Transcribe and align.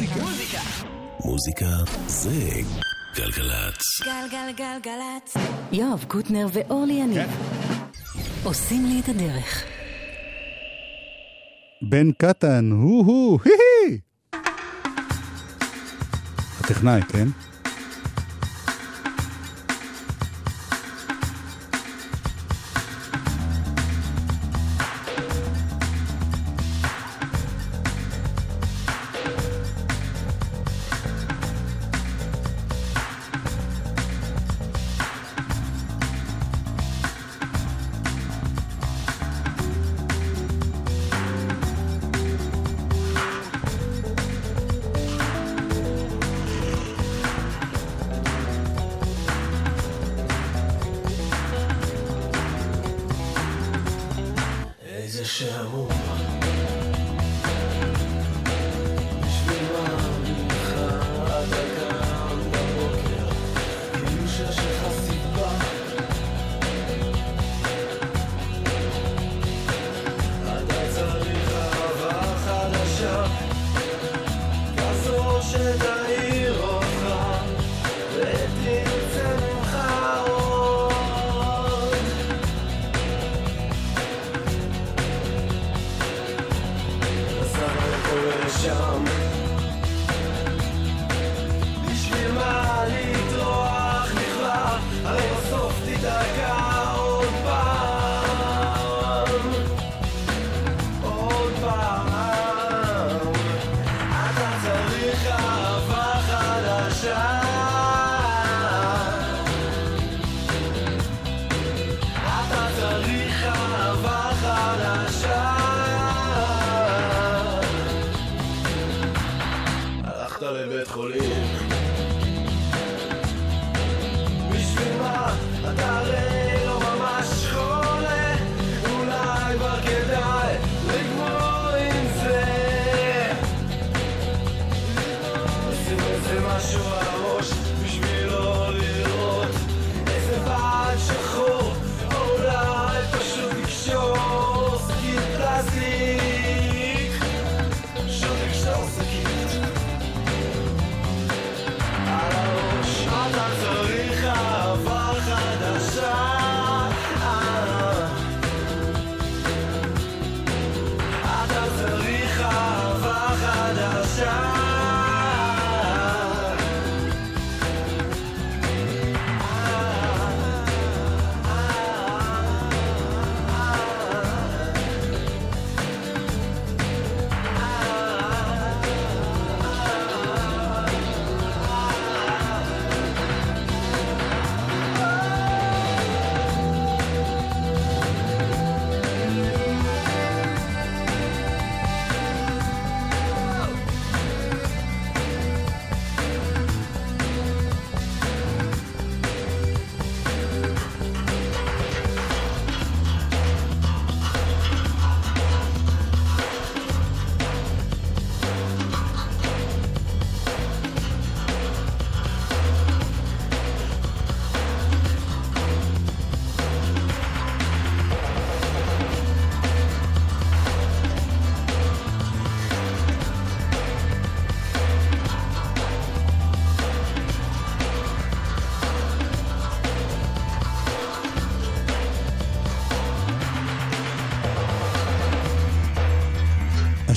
מוזיקה. 0.00 0.60
מוזיקה 1.24 1.66
זה 2.06 2.30
גלגלצ. 3.14 3.82
גלגלגלגלצ. 4.04 5.36
יואב 5.72 6.04
קוטנר 6.08 6.46
ואורלי 6.52 6.92
יניב 6.92 7.22
כן. 7.22 8.18
עושים 8.44 8.86
לי 8.86 9.00
את 9.00 9.08
הדרך. 9.08 9.64
בן 11.82 12.12
קטן, 12.12 12.70
הו-הו, 12.72 13.38
היי! 13.44 13.98
הטכנאי, 16.60 17.02
כן? 17.02 17.28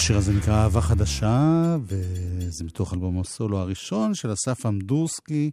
השיר 0.09 0.17
הזה 0.17 0.33
נקרא 0.33 0.63
אהבה 0.63 0.81
חדשה, 0.81 1.75
וזה 1.81 2.65
מתוך 2.65 2.93
אלבום 2.93 3.19
הסולו 3.19 3.57
הראשון 3.57 4.13
של 4.13 4.33
אסף 4.33 4.65
אמדורסקי, 4.65 5.51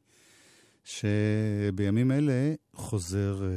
שבימים 0.84 2.12
אלה 2.12 2.55
חוזר 2.75 3.43
אה, 3.43 3.49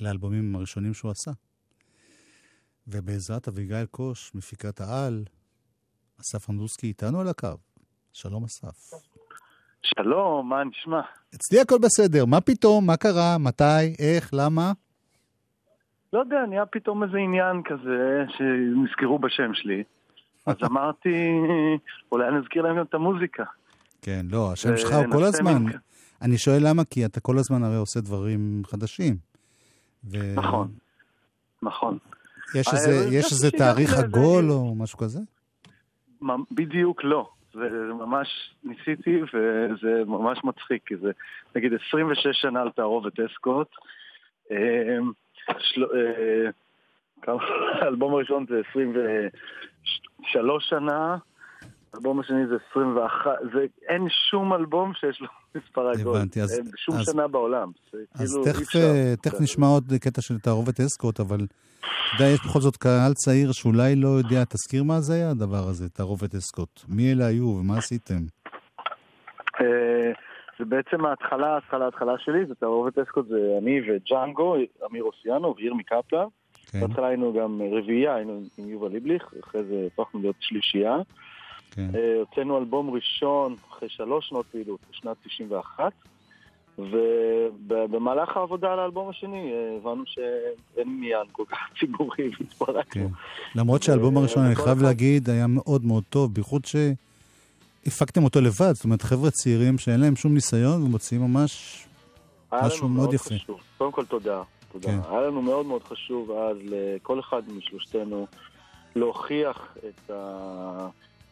אל 0.00 0.06
האלבומים 0.06 0.56
הראשונים 0.56 0.94
שהוא 0.94 1.10
עשה. 1.10 1.30
ובעזרת 2.86 3.48
אביגיל 3.48 3.86
קוש, 3.86 4.34
מפיקת 4.34 4.80
העל, 4.80 5.24
אסף 6.20 6.50
אמדורסקי 6.50 6.86
איתנו 6.86 7.20
על 7.20 7.28
הקו. 7.28 7.56
שלום 8.12 8.44
אסף. 8.44 8.90
שלום, 9.82 10.48
מה 10.48 10.64
נשמע? 10.64 11.00
אצלי 11.34 11.60
הכל 11.60 11.78
בסדר, 11.78 12.24
מה 12.24 12.40
פתאום? 12.40 12.86
מה 12.86 12.96
קרה? 12.96 13.38
מתי? 13.38 13.94
איך? 13.98 14.30
למה? 14.32 14.72
לא 16.14 16.18
יודע, 16.18 16.46
נהיה 16.48 16.66
פתאום 16.66 17.02
איזה 17.02 17.18
עניין 17.18 17.62
כזה 17.64 18.24
שנזכרו 18.36 19.18
בשם 19.18 19.54
שלי. 19.54 19.82
אז 20.46 20.56
אמרתי, 20.70 21.32
אולי 22.12 22.30
נזכיר 22.30 22.62
להם 22.62 22.76
גם 22.76 22.84
את 22.84 22.94
המוזיקה. 22.94 23.44
כן, 24.02 24.26
לא, 24.30 24.52
השם 24.52 24.76
שלך 24.76 24.92
הוא 24.92 25.12
כל 25.12 25.24
הזמן. 25.24 25.62
אני 26.22 26.38
שואל 26.38 26.58
למה, 26.68 26.84
כי 26.84 27.04
אתה 27.04 27.20
כל 27.20 27.38
הזמן 27.38 27.62
הרי 27.62 27.76
עושה 27.76 28.00
דברים 28.00 28.62
חדשים. 28.66 29.16
ו... 30.04 30.16
נכון, 30.36 30.68
נכון. 31.62 31.98
יש 32.54 32.68
אה, 32.68 32.72
איזה, 32.72 33.16
יש 33.16 33.26
שהגעתי 33.26 33.58
תאריך 33.58 33.98
עגול 33.98 34.50
או 34.50 34.74
משהו 34.74 34.98
כזה? 34.98 35.20
בדיוק 36.50 37.04
לא. 37.04 37.28
זה 37.54 37.68
ממש 37.92 38.28
ניסיתי, 38.64 39.20
וזה 39.22 40.04
ממש 40.06 40.38
מצחיק, 40.44 40.82
כי 40.86 40.96
זה 40.96 41.10
נגיד 41.56 41.72
26 41.88 42.26
שנה 42.32 42.62
על 42.62 42.70
תערובת 42.70 43.20
אסקוט. 43.20 43.68
של- 45.58 45.84
אה, 45.84 46.50
כמה- 47.22 47.42
האלבום 47.80 48.14
הראשון 48.14 48.46
זה 48.48 48.60
23 48.70 50.68
שנה 50.68 51.16
האלבום 51.94 52.20
השני 52.20 52.46
זה 52.46 52.54
21, 52.70 53.30
זה, 53.54 53.58
אין 53.88 54.02
שום 54.30 54.52
אלבום 54.54 54.92
שיש 54.94 55.20
לו 55.20 55.26
מספר 55.54 55.88
עגול. 55.88 56.16
הבנתי, 56.16 56.40
אז- 56.42 56.60
בשום 56.74 56.94
אז- 56.94 57.04
שנה 57.12 57.28
בעולם. 57.28 57.70
אז 58.14 58.18
כאילו, 58.18 58.46
אי 58.46 58.52
תכף. 58.52 58.76
אה, 58.76 59.14
תכף 59.22 59.40
נשמע 59.40 59.66
עוד 59.66 59.84
קטע 60.00 60.22
של 60.22 60.38
תערובת 60.38 60.80
אסקוט, 60.80 61.20
אבל 61.20 61.38
אתה 61.40 61.46
יודע, 62.22 62.32
יש 62.34 62.40
בכל 62.46 62.60
זאת 62.60 62.76
קהל 62.76 63.12
צעיר 63.14 63.52
שאולי 63.52 63.96
לא 63.96 64.08
יודע, 64.08 64.44
תזכיר 64.44 64.82
מה 64.84 65.00
זה 65.00 65.14
היה 65.14 65.30
הדבר 65.30 65.68
הזה, 65.68 65.88
תערובת 65.88 66.34
אסקוט. 66.34 66.80
מי 66.88 67.12
אלה 67.12 67.26
היו 67.26 67.44
ומה 67.46 67.78
עשיתם? 67.78 68.20
זה 70.58 70.64
בעצם 70.64 71.06
ההתחלה, 71.06 71.54
ההתחלה, 71.54 71.84
ההתחלה 71.84 72.12
שלי, 72.18 72.46
זה 72.46 72.54
תערובת 72.54 72.98
אסקוט, 72.98 73.28
זה 73.28 73.58
אני 73.62 73.80
וג'אנגו, 73.80 74.56
אמיר 74.90 75.04
אוסיאנו 75.04 75.54
וירמי 75.56 75.82
קפלן. 75.82 76.26
כן, 76.66 76.80
בהתחלה 76.80 77.06
היינו 77.06 77.32
גם 77.32 77.60
רביעייה, 77.72 78.14
היינו 78.14 78.42
עם 78.58 78.68
יובל 78.68 78.88
ליבליך, 78.88 79.34
אחרי 79.44 79.64
זה 79.64 79.86
הפכנו 79.86 80.20
להיות 80.20 80.36
שלישייה. 80.40 80.96
כן. 81.70 81.88
אה, 81.94 82.18
הוצאנו 82.18 82.58
אלבום 82.58 82.90
ראשון 82.90 83.56
אחרי 83.70 83.88
שלוש 83.88 84.28
שנות 84.28 84.46
פעילות, 84.46 84.80
בשנת 84.90 85.16
91, 85.26 85.92
ובמהלך 86.78 88.36
העבודה 88.36 88.72
על 88.72 88.78
האלבום 88.78 89.08
השני 89.08 89.52
אה, 89.52 89.76
הבנו 89.76 90.02
שאין 90.06 90.88
עניין 90.88 91.26
כל 91.32 91.44
כך 91.48 91.58
ציבורי 91.80 92.16
כן. 92.16 92.44
והתפרקנו. 92.44 93.08
למרות 93.54 93.82
שהאלבום 93.82 94.16
אה, 94.16 94.20
הראשון, 94.20 94.44
אני 94.44 94.54
חייב 94.54 94.82
להגיד, 94.82 95.30
היה 95.30 95.46
מאוד 95.46 95.84
מאוד 95.84 96.04
טוב, 96.10 96.34
בייחוד 96.34 96.64
שהפקתם 97.84 98.24
אותו 98.24 98.40
לבד, 98.40 98.72
זאת 98.72 98.84
אומרת, 98.84 99.02
חבר'ה 99.02 99.30
צעירים 99.30 99.78
שאין 99.78 100.00
להם 100.00 100.16
שום 100.16 100.34
ניסיון 100.34 100.82
ומוציאים 100.82 101.22
ממש... 101.22 101.84
משהו 102.52 102.86
לנו 102.86 102.94
מאוד 102.94 103.14
יפה. 103.14 103.34
חשוב. 103.34 103.60
קודם 103.78 103.92
כל 103.92 104.04
תודה, 104.04 104.42
תודה. 104.72 104.88
כן. 104.88 104.98
היה 105.10 105.20
לנו 105.20 105.42
מאוד 105.42 105.66
מאוד 105.66 105.82
חשוב 105.84 106.30
אז 106.30 106.56
לכל 106.64 107.20
אחד 107.20 107.42
משלושתנו 107.56 108.26
להוכיח 108.96 109.76
את 109.88 110.10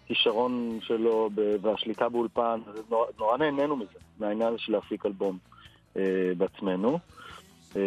הכישרון 0.05 0.79
שלו 0.83 1.31
והשליטה 1.63 2.09
באולפן. 2.09 2.61
נורא, 2.91 3.07
נורא 3.19 3.37
נהנינו 3.37 3.77
מזה, 3.77 3.99
מהעניין 4.21 4.49
הזה 4.49 4.59
של 4.59 4.73
להפיק 4.73 5.07
אלבום 5.07 5.39
אה, 5.97 6.03
בעצמנו. 6.39 6.99
אה, 7.77 7.83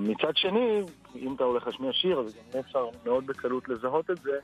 מצד 0.00 0.36
שני, 0.36 0.80
אם 1.16 1.34
אתה 1.34 1.44
הולך 1.44 1.66
להשמיע 1.66 1.92
שיר, 1.92 2.18
אז 2.18 2.34
גם 2.34 2.60
אפשר 2.60 2.86
מאוד 3.04 3.26
בקלות 3.26 3.68
לזהות 3.68 4.10
את 4.10 4.18
זה, 4.22 4.38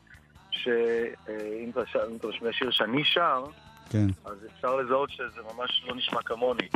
שאם 0.64 1.70
אתה, 1.70 1.80
משמיע 2.28 2.52
שיר 2.52 2.70
שאני 2.70 3.04
שר, 3.04 3.44
כן. 3.90 4.06
אז 4.24 4.36
אפשר 4.56 4.76
לזהות 4.76 5.10
שזה 5.10 5.40
ממש 5.54 5.82
לא 5.86 5.94
נשמע 5.96 6.22
כמוני. 6.22 6.68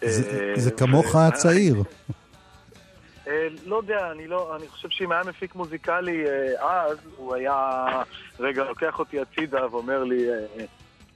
זה- 0.00 0.40
אה, 0.54 0.60
זה 0.60 0.70
כמוך 0.70 1.14
ו- 1.14 1.18
הצעיר. 1.18 1.76
אה, 3.26 3.32
לא 3.66 3.76
יודע, 3.76 4.10
אני 4.12 4.26
לא, 4.26 4.56
אני 4.56 4.68
חושב 4.68 4.88
שאם 4.88 5.12
היה 5.12 5.22
מפיק 5.24 5.54
מוזיקלי 5.54 6.24
אה, 6.26 6.84
אז, 6.84 6.98
הוא 7.16 7.34
היה 7.34 7.86
רגע 8.40 8.64
לוקח 8.64 8.98
אותי 8.98 9.20
הצידה 9.20 9.66
ואומר 9.70 10.04
לי, 10.04 10.30
אה, 10.30 10.64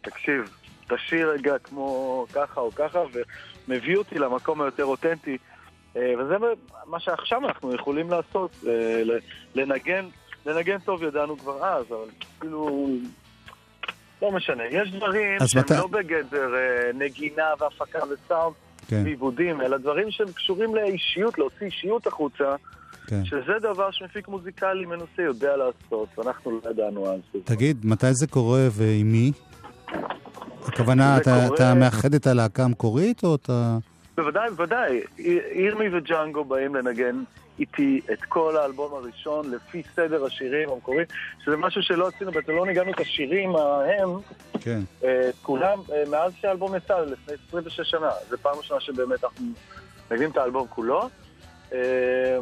תקשיב, 0.02 0.50
תשאיר 0.88 1.30
רגע 1.30 1.58
כמו 1.58 2.26
ככה 2.34 2.60
או 2.60 2.70
ככה, 2.72 2.98
ומביא 3.68 3.96
אותי 3.96 4.18
למקום 4.18 4.62
היותר 4.62 4.84
אותנטי. 4.84 5.38
אה, 5.96 6.12
וזה 6.18 6.34
מה 6.86 7.00
שעכשיו 7.00 7.46
אנחנו 7.46 7.74
יכולים 7.74 8.10
לעשות, 8.10 8.50
אה, 8.68 9.02
לנגן, 9.54 10.04
לנגן 10.46 10.78
טוב 10.78 11.02
ידענו 11.02 11.38
כבר 11.38 11.64
אז, 11.64 11.84
אבל 11.88 12.08
כאילו... 12.40 12.88
לא 14.22 14.32
משנה, 14.32 14.62
יש 14.70 14.90
דברים 14.92 15.38
שהם 15.46 15.60
מתי- 15.60 15.74
לא 15.74 15.86
בגדר 15.86 16.54
אה, 16.54 16.90
נגינה 16.94 17.44
והפקה 17.60 17.98
וסאונד 18.04 18.54
כן, 18.88 19.00
ועיבודים, 19.04 19.60
אלא 19.60 19.76
דברים 19.76 20.10
שהם 20.10 20.32
קשורים 20.32 20.74
לאישיות, 20.74 21.38
להוציא 21.38 21.66
אישיות 21.66 22.06
החוצה, 22.06 22.54
כן. 23.06 23.24
שזה 23.24 23.52
דבר 23.60 23.90
שמפיק 23.90 24.28
מוזיקלי 24.28 24.86
מנוסה 24.86 25.22
יודע 25.22 25.56
לעשות, 25.56 26.08
ואנחנו 26.18 26.50
לא 26.64 26.70
ידענו 26.70 27.06
אז. 27.14 27.20
תגיד, 27.44 27.86
מתי 27.86 28.14
זה 28.14 28.26
קורה 28.26 28.60
ועם 28.72 29.12
מי? 29.12 29.32
הכוונה, 30.66 31.16
אתה, 31.16 31.30
קורה- 31.30 31.54
אתה 31.56 31.74
מאחד 31.74 32.14
את 32.14 32.26
הלהקה 32.26 32.64
המקורית, 32.64 33.24
או 33.24 33.34
אתה... 33.34 33.76
בוודאי, 34.16 34.50
בוודאי. 34.50 35.00
אירמי 35.50 35.88
וג'אנגו 35.96 36.44
באים 36.44 36.74
לנגן 36.74 37.22
איתי 37.58 38.00
את 38.12 38.22
כל 38.28 38.56
האלבום 38.56 38.94
הראשון 38.94 39.50
לפי 39.50 39.82
סדר 39.96 40.24
השירים 40.24 40.68
המקוריים, 40.70 41.06
שזה 41.44 41.56
משהו 41.56 41.82
שלא 41.82 42.08
עשינו, 42.08 42.32
בעצם 42.32 42.52
לא 42.52 42.66
ניגענו 42.66 42.90
את 42.92 43.00
השירים 43.00 43.56
ההם, 43.56 44.08
כן, 44.60 44.80
אה, 45.04 45.28
את 45.28 45.34
כולם, 45.42 45.78
אה, 45.92 46.02
מאז 46.10 46.32
שהאלבום 46.40 46.76
יצא, 46.76 47.00
לפני 47.00 47.34
26 47.48 47.80
שנה. 47.90 48.10
זו 48.30 48.36
פעם 48.42 48.56
ראשונה 48.58 48.80
שבאמת 48.80 49.24
אנחנו 49.24 49.46
מנגנים 50.10 50.30
את 50.30 50.36
האלבום 50.36 50.66
כולו. 50.68 51.08
אה, 51.72 52.38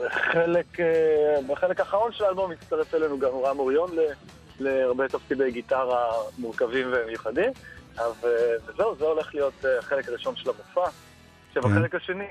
בחלק, 0.00 0.80
אה, 0.80 1.36
בחלק 1.48 1.80
האחרון 1.80 2.12
של 2.12 2.24
האלבום 2.24 2.50
הצטרף 2.52 2.94
אלינו 2.94 3.18
גם 3.18 3.30
רם 3.44 3.58
אוריון 3.58 3.96
ל- 3.96 4.12
להרבה 4.60 5.08
תפקידי 5.08 5.50
גיטרה 5.50 6.12
מורכבים 6.38 6.86
ומיוחדים. 6.92 7.50
וזהו, 8.22 8.96
זה 8.98 9.04
הולך 9.04 9.34
להיות 9.34 9.64
אה, 9.64 9.78
החלק 9.78 10.08
הראשון 10.08 10.36
של 10.36 10.50
המופע. 10.50 10.90
עכשיו, 11.48 11.62
כן. 11.62 11.96
השני, 11.96 12.24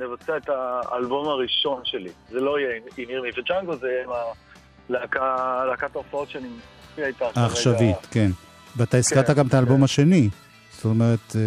נבצע 0.00 0.36
את 0.36 0.48
האלבום 0.48 1.28
הראשון 1.28 1.80
שלי. 1.84 2.10
זה 2.30 2.40
לא 2.40 2.58
יהיה 2.58 2.76
עם- 2.76 2.82
אירמי 3.08 3.28
וג'אנגו, 3.36 3.76
זה 3.76 3.88
יהיה 3.88 4.04
עם 4.04 4.10
הלהקה- 4.10 5.64
להקת 5.70 5.94
ההופעות 5.94 6.30
שאני 6.30 6.48
מופיע 6.88 7.06
איתה. 7.06 7.24
העכשווית, 7.36 8.06
כן. 8.10 8.30
ואתה 8.76 8.96
הזכרת 8.96 9.26
כן, 9.26 9.34
גם 9.34 9.46
את 9.46 9.54
האלבום 9.54 9.76
כן. 9.78 9.82
השני. 9.84 10.28
זאת 10.72 10.84
אומרת, 10.84 11.36
אה, 11.36 11.40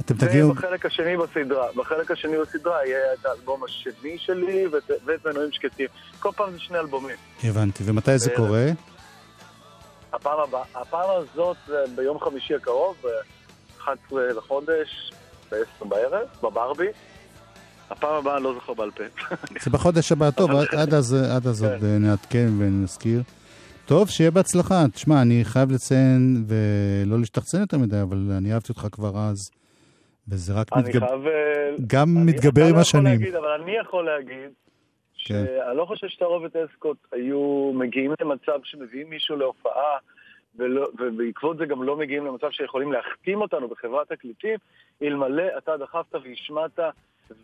אתם 0.00 0.18
זה 0.18 0.26
תגיעו... 0.28 0.54
בחלק 0.54 0.86
השני 0.86 1.16
בסדרה. 1.16 1.66
בחלק 1.76 2.10
השני 2.10 2.36
בסדרה 2.38 2.86
יהיה 2.86 3.12
את 3.20 3.26
האלבום 3.26 3.64
השני 3.64 4.18
שלי 4.18 4.66
ואת- 4.66 4.90
ואת 5.04 5.26
מנועים 5.26 5.52
שקטים. 5.52 5.86
כל 6.20 6.30
פעם 6.36 6.50
זה 6.52 6.58
שני 6.60 6.78
אלבומים. 6.78 7.16
הבנתי. 7.44 7.82
ומתי 7.86 8.18
זה. 8.18 8.30
קורה? 8.36 8.66
הפעם 10.12 10.40
הבאה, 10.40 10.62
הפעם 10.74 11.10
הזאת 11.10 11.56
זה 11.66 11.84
ביום 11.96 12.20
חמישי 12.20 12.54
הקרוב, 12.54 12.96
ב-11 13.04 13.90
לחודש, 14.36 15.12
ב-10 15.50 15.84
בערב, 15.84 16.26
בברבי. 16.42 16.86
הפעם 17.92 18.14
הבאה 18.14 18.36
אני 18.36 18.44
לא 18.44 18.54
זוכר 18.54 18.74
בעל 18.74 18.90
פה. 18.90 19.04
זה 19.60 19.70
בחודש 19.70 20.12
הבא, 20.12 20.30
טוב, 20.30 20.50
עד- 20.50 20.94
אז 20.94 21.14
עד 21.36 21.46
אז 21.46 21.62
כן. 21.64 21.72
עוד 21.72 21.84
אה, 21.84 21.98
נעדכן 21.98 22.46
ונזכיר. 22.58 23.22
טוב, 23.86 24.08
שיהיה 24.08 24.30
בהצלחה. 24.30 24.84
תשמע, 24.94 25.22
אני 25.22 25.40
חייב 25.44 25.72
לציין, 25.72 26.44
ולא 26.48 27.18
להשתחצן 27.18 27.60
יותר 27.60 27.78
מדי, 27.78 28.00
אבל 28.02 28.18
אני 28.38 28.54
אהבתי 28.54 28.72
אותך 28.72 28.86
כבר 28.92 29.12
אז, 29.18 29.50
וזה 30.28 30.52
רק 30.52 30.76
מתגבר, 30.76 31.06
חייב... 31.08 31.26
אה, 31.26 31.74
גם 31.86 32.08
אני- 32.16 32.32
מתגבר 32.32 32.64
עם 32.68 32.74
לא 32.74 32.80
השנים. 32.80 33.04
להגיד, 33.04 33.34
אבל 33.34 33.48
אני 33.62 33.72
יכול 33.80 34.04
להגיד, 34.06 34.50
כן. 35.24 35.44
שאני 35.46 35.76
לא 35.76 35.84
חושב 35.84 36.06
שתערובת 36.08 36.56
אסקוט 36.56 36.96
היו 37.12 37.72
מגיעים 37.74 38.14
למצב 38.20 38.58
שמביאים 38.64 39.10
מישהו 39.10 39.36
להופעה, 39.36 39.96
ולא, 40.58 40.88
ובעקבות 40.98 41.56
זה 41.58 41.66
גם 41.66 41.82
לא 41.82 41.96
מגיעים 41.96 42.26
למצב 42.26 42.50
שיכולים 42.50 42.92
להחתים 42.92 43.40
אותנו 43.40 43.68
בחברת 43.68 44.12
תקליטים, 44.12 44.58
אלמלא 45.02 45.42
אתה 45.58 45.72
דחפת 45.76 46.14
והשמעת, 46.14 46.78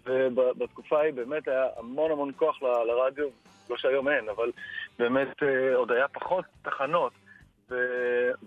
ובתקופה 0.04 0.98
ההיא 0.98 1.12
באמת 1.12 1.48
היה 1.48 1.64
המון 1.76 2.10
המון 2.10 2.32
כוח 2.36 2.62
ל- 2.62 2.66
לרדיו, 2.88 3.28
לא 3.70 3.76
שהיום 3.76 4.08
אין, 4.08 4.28
אבל 4.28 4.52
באמת 4.98 5.42
אה, 5.42 5.74
עוד 5.74 5.92
היה 5.92 6.08
פחות 6.08 6.44
תחנות. 6.62 7.12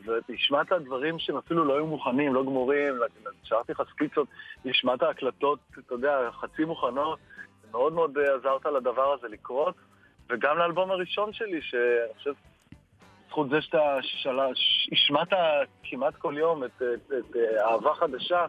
והשמעת 0.05 0.71
דברים 0.71 1.19
שהם 1.19 1.37
אפילו 1.37 1.65
לא 1.65 1.73
היו 1.73 1.85
מוכנים, 1.85 2.33
לא 2.33 2.43
גמורים, 2.43 2.93
שרתי 3.43 3.71
לך 3.71 3.83
ספיצות, 3.91 4.27
השמעת 4.65 5.03
הקלטות, 5.03 5.59
אתה 5.79 5.93
יודע, 5.93 6.29
חצי 6.31 6.65
מוכנות, 6.65 7.19
מאוד 7.71 7.93
מאוד 7.93 8.17
אה, 8.17 8.35
עזרת 8.35 8.65
לדבר 8.65 9.13
הזה 9.13 9.27
לקרות, 9.27 9.75
וגם 10.29 10.57
לאלבום 10.57 10.91
הראשון 10.91 11.33
שלי, 11.33 11.61
שאני 11.61 12.13
חושב, 12.17 12.33
בזכות 13.31 13.49
זה 13.49 13.61
שאתה 13.61 13.97
השמעת 14.91 15.29
כמעט 15.83 16.15
כל 16.15 16.35
יום 16.37 16.63
את, 16.63 16.81
את, 16.81 17.11
את 17.19 17.35
אה, 17.35 17.71
אהבה 17.71 17.93
חדשה, 17.95 18.45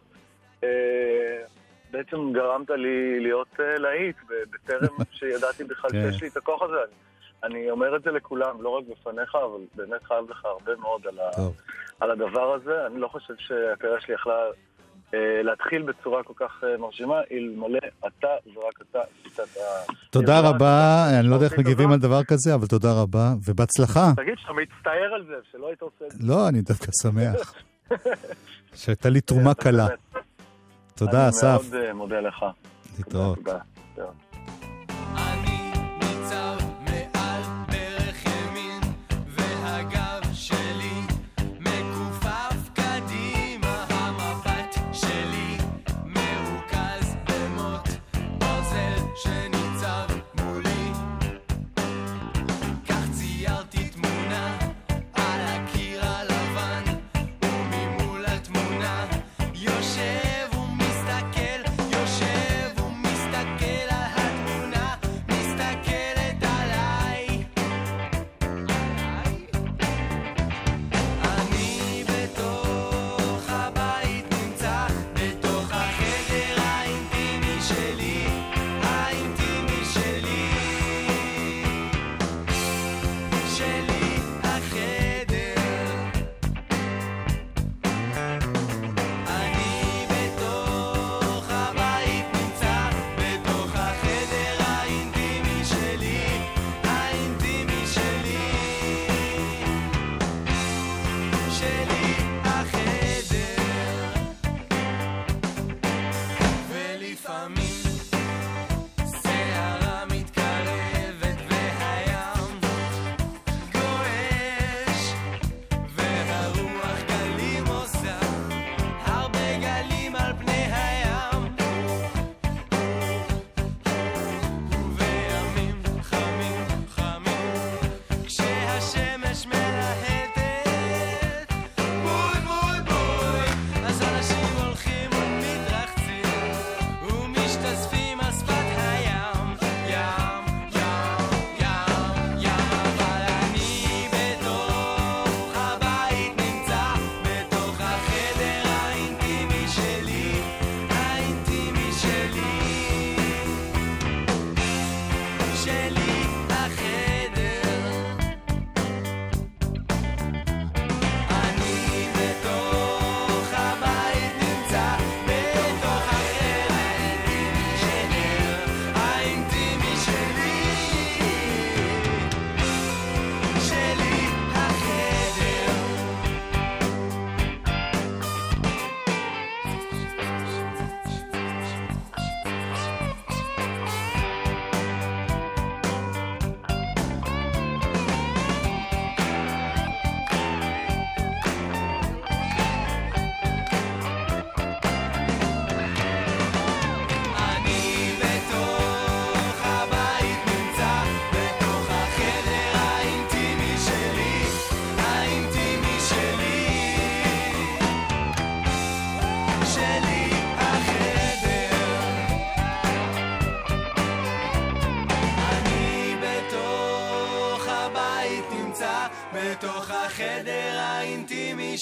אה, 0.64 1.44
בעצם 1.92 2.32
גרמת 2.32 2.70
לי 2.70 3.20
להיות 3.20 3.60
אה, 3.60 3.78
להיט, 3.78 4.16
בטרם 4.50 4.96
שידעתי 5.18 5.64
בכלל 5.64 5.90
כן. 5.90 6.12
שיש 6.12 6.22
לי 6.22 6.28
את 6.28 6.36
הכוח 6.36 6.62
הזה. 6.62 6.76
אני, 7.44 7.54
אני 7.54 7.70
אומר 7.70 7.96
את 7.96 8.02
זה 8.02 8.10
לכולם, 8.10 8.62
לא 8.62 8.68
רק 8.68 8.84
בפניך, 8.90 9.34
אבל 9.34 9.60
באמת 9.74 10.02
חייב 10.04 10.30
לך 10.30 10.44
הרבה 10.44 10.76
מאוד 10.76 11.06
על, 11.06 11.18
ה. 11.18 11.30
על 12.00 12.10
הדבר 12.10 12.54
הזה. 12.54 12.86
אני 12.86 13.00
לא 13.00 13.08
חושב 13.08 13.34
שהקריירה 13.38 14.00
שלי 14.00 14.14
יכלה 14.14 14.40
אה, 15.14 15.42
להתחיל 15.42 15.82
בצורה 15.82 16.22
כל 16.22 16.32
כך 16.36 16.64
אה, 16.64 16.78
מרשימה, 16.78 17.20
אלמלא 17.32 17.78
אתה 18.06 18.28
ורק 18.54 18.74
אתה 18.90 18.98
עשית 18.98 19.40
את 19.40 19.56
ה... 19.56 19.92
תודה 20.10 20.40
רבה, 20.40 21.04
אני 21.20 21.28
לא 21.28 21.34
יודע 21.34 21.46
איך 21.46 21.58
מגיבים. 21.58 21.92
על 21.92 21.98
דבר 21.98 22.24
כזה, 22.24 22.54
אבל 22.54 22.66
תודה 22.66 22.88
רבה, 23.02 23.32
ובהצלחה. 23.48 24.12
תגיד 24.16 24.34
שאתה 24.38 24.52
מצטער 24.52 25.14
על 25.14 25.24
זה, 25.26 25.34
שלא 25.52 25.66
היית 25.68 25.82
עושה 25.82 26.04
את 26.06 26.10
זה. 26.10 26.18
לא, 26.26 26.48
אני 26.48 26.62
דווקא 26.62 26.86
שמח. 27.02 27.54
שהייתה 28.74 29.08
לי 29.08 29.20
תרומה 29.20 29.54
קלה. 29.54 29.86
תודה, 30.94 31.28
אסף. 31.28 31.60
אני 31.62 31.70
מאוד 31.70 31.82
אה, 31.84 31.94
מודה 31.94 32.20
לך. 32.20 32.44
להתראות. 32.98 33.38
תודה. 33.38 33.58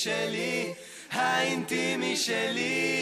שלי, 0.02 0.72
האינטימי 1.10 2.16
שלי, 2.16 2.96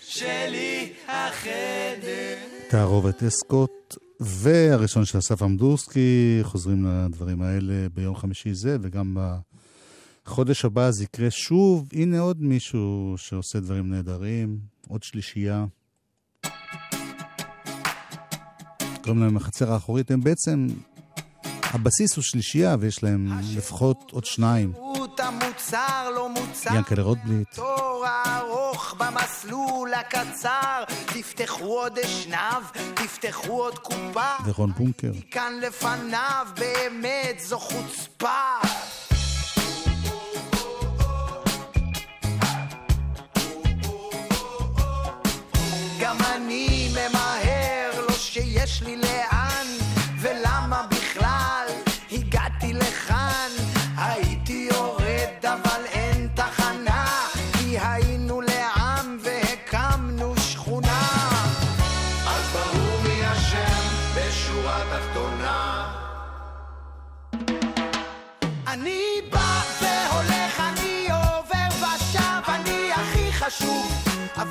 שלי 0.00 0.92
החדר. 1.08 2.36
תערובת 2.70 3.22
אסקוט 3.22 3.96
והראשון 4.20 5.04
של 5.04 5.18
אסף 5.18 5.42
עמדורסקי, 5.42 6.38
חוזרים 6.42 6.86
לדברים 6.86 7.42
האלה 7.42 7.88
ביום 7.94 8.16
חמישי 8.16 8.54
זה, 8.54 8.76
וגם 8.82 9.16
בחודש 10.24 10.64
הבא 10.64 10.90
זה 10.90 11.04
יקרה 11.04 11.30
שוב. 11.30 11.88
הנה 11.92 12.20
עוד 12.20 12.42
מישהו 12.42 13.14
שעושה 13.16 13.60
דברים 13.60 13.90
נהדרים, 13.90 14.58
עוד 14.88 15.02
שלישייה. 15.02 15.64
קוראים 19.02 19.22
להם 19.22 19.36
החצר 19.36 19.72
האחורית, 19.72 20.10
הם 20.10 20.20
בעצם 20.20 20.66
הבסיס 21.72 22.16
הוא 22.16 22.24
שלישייה, 22.24 22.76
ויש 22.80 23.02
להם 23.02 23.40
לפחות 23.56 24.10
עוד 24.12 24.24
שניים. 24.24 24.72
המוצר 25.18 26.10
לא 26.14 26.28
מוצר, 26.28 26.74
ינקלה 26.74 27.02
רוטבליט. 27.02 27.54
תור 27.54 28.04
הארוך 28.06 28.94
במסלול 28.98 29.94
הקצר, 29.94 30.84
תפתחו 31.06 31.64
עוד 31.64 31.98
אשנב, 31.98 32.62
תפתחו 32.94 33.52
עוד 33.62 33.78
קופה. 33.78 34.30
ורון 34.44 34.72
בונקר. 34.72 35.12
כאן 35.30 35.52
לפניו, 35.62 36.46
באמת 36.58 37.40
זו 37.40 37.58
חוצפה. 37.58 38.28
גם 46.00 46.16
אני 46.34 46.88
ממהר, 46.92 48.06
לא 48.08 48.14
שיש 48.14 48.82
לי... 48.82 48.96
ל... 48.96 49.05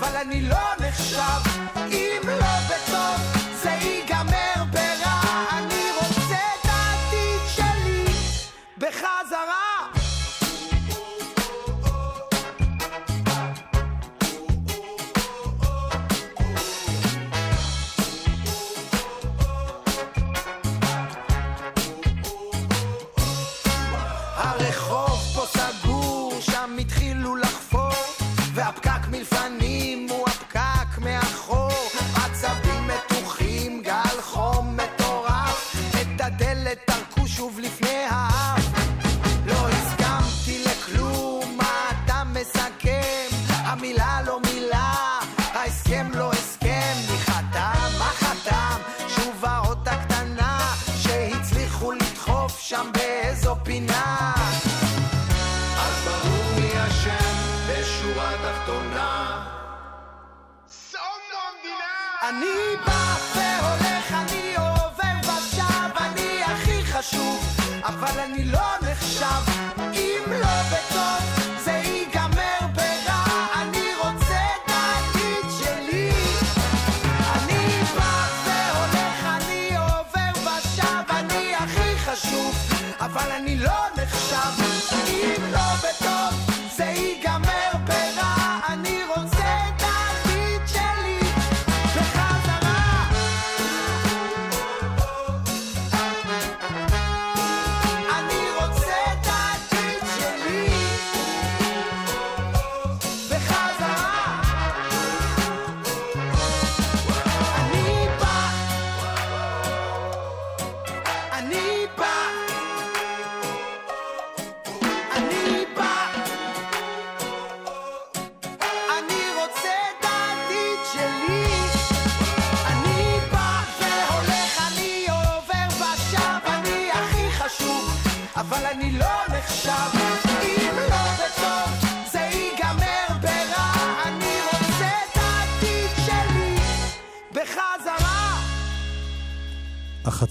אבל 0.07 0.17
אני 0.17 0.41
לא 0.41 0.57
נחשב. 0.79 1.49
אם 1.91 2.21
לא... 2.27 2.44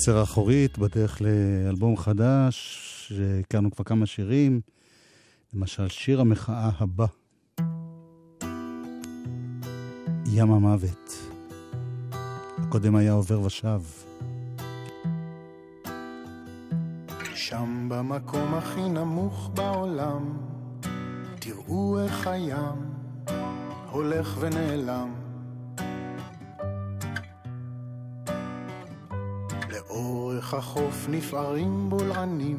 החצר 0.04 0.18
האחורית 0.18 0.78
בדרך 0.78 1.22
לאלבום 1.22 1.96
חדש, 1.96 2.54
שהכרנו 3.08 3.70
כבר 3.70 3.84
כמה 3.84 4.06
שירים, 4.06 4.60
למשל 5.54 5.88
שיר 5.88 6.20
המחאה 6.20 6.70
הבא. 6.78 7.06
ים 10.26 10.52
המוות. 10.52 11.12
הקודם 12.58 12.96
היה 12.96 13.12
עובר 13.12 13.40
ושב. 13.40 13.80
שם 17.34 17.88
במקום 17.90 18.54
הכי 18.54 18.88
נמוך 18.88 19.50
בעולם, 19.54 20.36
תראו 21.38 21.98
איך 22.00 22.26
הים 22.26 22.92
הולך 23.90 24.36
ונעלם. 24.40 25.23
החוף 30.54 31.06
נפערים 31.08 31.90
בולענים, 31.90 32.58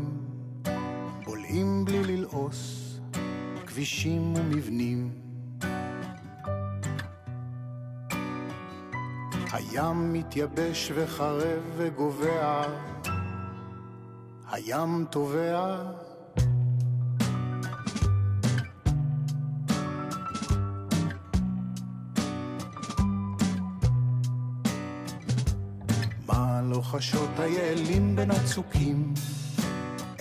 בולעים 1.26 1.86
בלי 1.86 2.04
ללעוס, 2.04 3.00
כבישים 3.66 4.34
ומבנים. 4.36 5.12
הים 9.52 10.14
מתייבש 10.14 10.92
וחרב 10.96 11.64
וגובע, 11.78 12.64
הים 14.52 15.06
טובע. 15.10 15.92
מה 26.96 27.00
לא 27.00 27.04
חשות 27.04 27.40
היעלים 27.40 28.16
בין 28.16 28.32
הצוקים, 28.32 29.14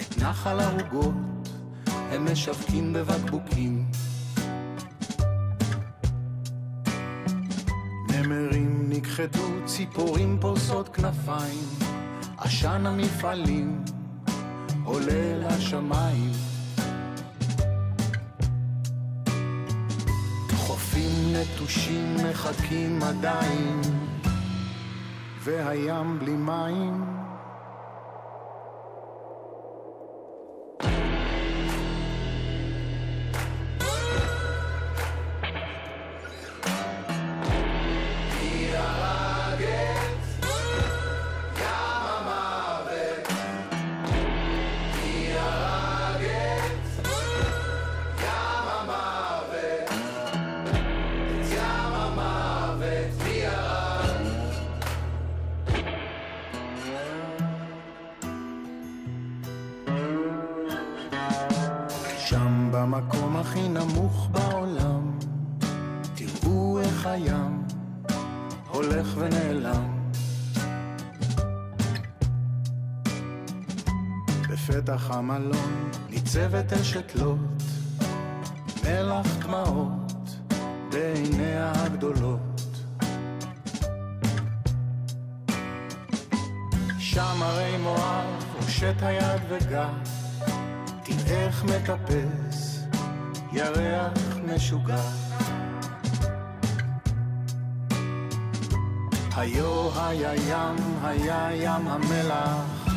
את 0.00 0.18
נחל 0.18 0.60
העוגות 0.60 1.14
הם 1.86 2.32
משווקים 2.32 2.92
בבקבוקים. 2.92 3.84
נמרים 8.08 8.90
נכחדו, 8.90 9.64
ציפורים 9.64 10.38
פורסות 10.40 10.88
כנפיים, 10.88 11.68
עשן 12.38 12.86
המפעלים 12.86 13.84
עולה 14.84 15.38
לשמיים. 15.38 16.32
חופים 20.56 21.34
נטושים 21.36 22.16
מחכים 22.30 23.02
עדיין, 23.02 23.80
והים 25.44 26.18
בלי 26.18 26.36
מים. 26.36 27.23
הכי 63.54 63.68
נמוך 63.68 64.28
בעולם, 64.32 65.18
תראו 66.14 66.80
איך 66.80 67.06
הים 67.06 67.62
הולך 68.68 69.06
ונעלם. 69.16 70.08
בפתח 74.50 75.10
המלון 75.10 75.90
ניצבת 76.10 76.72
אשת 76.72 77.14
לוט, 77.14 77.62
מלח 78.84 79.26
דמעות 79.46 80.36
בעיניה 80.92 81.72
הגדולות. 81.76 82.70
שם 86.98 87.42
הרי 87.42 87.76
מואב 87.78 88.44
הושט 88.60 89.02
היד 89.02 89.40
וגת 89.48 90.08
תראה 91.02 91.46
איך 91.46 91.64
מטפס 91.64 92.63
ירח 93.54 94.12
משוגע. 94.54 95.02
היו 99.36 99.90
היה 99.96 100.34
ים, 100.34 100.76
היה 101.02 101.48
ים 101.52 101.88
המלח, 101.88 102.88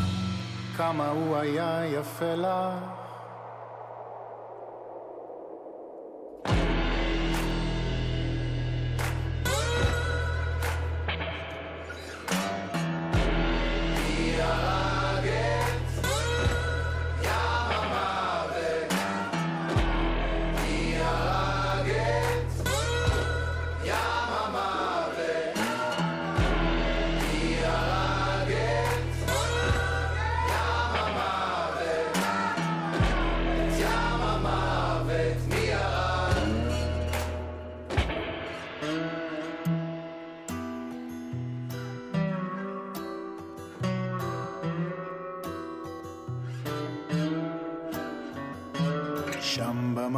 כמה 0.77 1.09
הוא 1.09 1.37
היה 1.37 1.81
יפה 1.85 2.35
לך. 2.35 3.06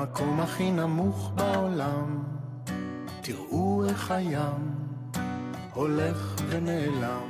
במקום 0.10 0.40
הכי 0.40 0.72
נמוך 0.72 1.32
בעולם, 1.36 2.24
תראו 3.22 3.86
איך 3.86 4.12
הים 4.12 4.76
הולך 5.74 6.42
ונעלם. 6.50 7.28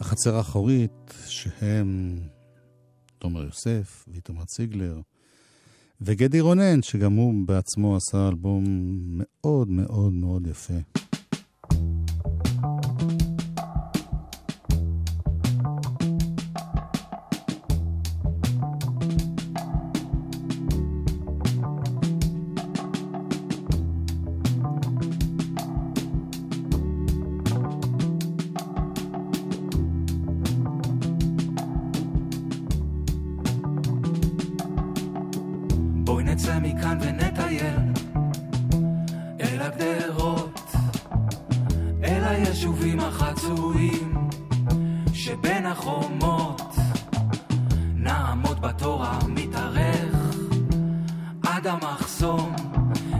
החצר 0.00 0.36
האחורית, 0.36 1.14
שהם 1.26 2.18
תומר 3.18 3.44
יוסף 3.44 4.04
ואיתמר 4.08 4.44
ציגלר, 4.44 5.00
וגדי 6.00 6.40
רונן, 6.40 6.82
שגם 6.82 7.12
הוא 7.12 7.46
בעצמו 7.46 7.96
עשה 7.96 8.28
אלבום 8.28 8.64
מאוד 9.16 9.68
מאוד 9.68 10.12
מאוד 10.12 10.46
יפה. 10.46 10.74
המחסום, 51.82 52.52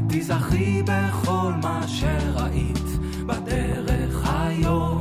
תיזכרי 0.08 0.82
בכל 0.82 1.52
מה 1.62 1.88
שראית 1.88 2.86
בדרך 3.26 4.30
היום. 4.30 5.00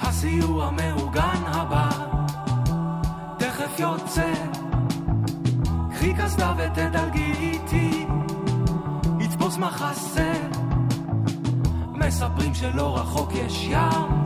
הסיוע 0.00 0.66
המאורגן 0.66 1.42
הבא 1.46 1.90
תכף 3.38 3.78
יוצא. 3.78 4.32
קחי 5.90 6.14
קסדה 6.14 6.54
ותדלגי 6.58 7.32
איתי 7.32 8.06
יתפוס 9.20 9.56
מחסה. 9.56 10.32
מספרים 11.94 12.54
שלא 12.54 12.98
רחוק 12.98 13.32
יש 13.32 13.66
ים 13.70 14.21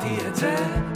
כשדמיינתי 0.00 0.28
את 0.28 0.91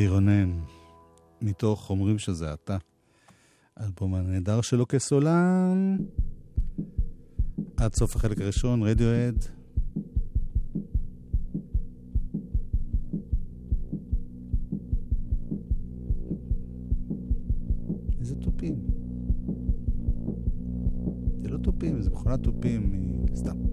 גדי 0.00 0.08
רונן, 0.08 0.50
מתוך 1.42 1.90
אומרים 1.90 2.18
שזה 2.18 2.52
אתה. 2.52 2.76
האלבום 3.76 4.14
הנהדר 4.14 4.60
שלו 4.60 4.88
כסולן. 4.88 5.96
עד 7.76 7.94
סוף 7.94 8.16
החלק 8.16 8.40
הראשון, 8.40 8.82
רדיואד. 8.82 9.44
איזה 18.20 18.34
תופים. 18.34 18.76
זה 21.42 21.48
לא 21.48 21.58
תופים, 21.58 22.02
זה 22.02 22.10
מכונת 22.10 22.42
תופים, 22.42 22.92
סתם. 23.34 23.69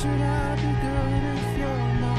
Should 0.00 0.20
I 0.20 0.56
be 0.56 0.72
good 0.82 1.22
if 1.38 1.58
you're 1.58 1.94
not? 2.00 2.13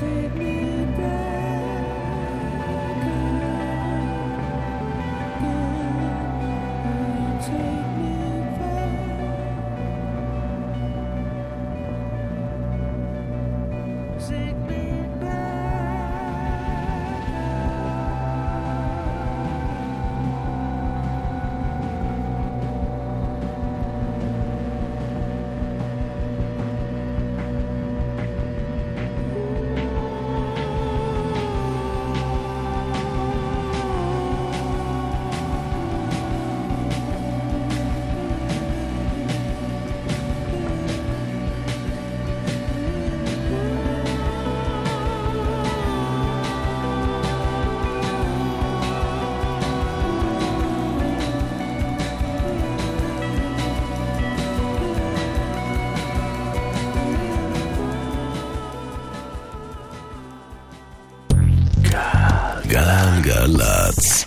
Take 0.00 0.34
me 0.34 0.83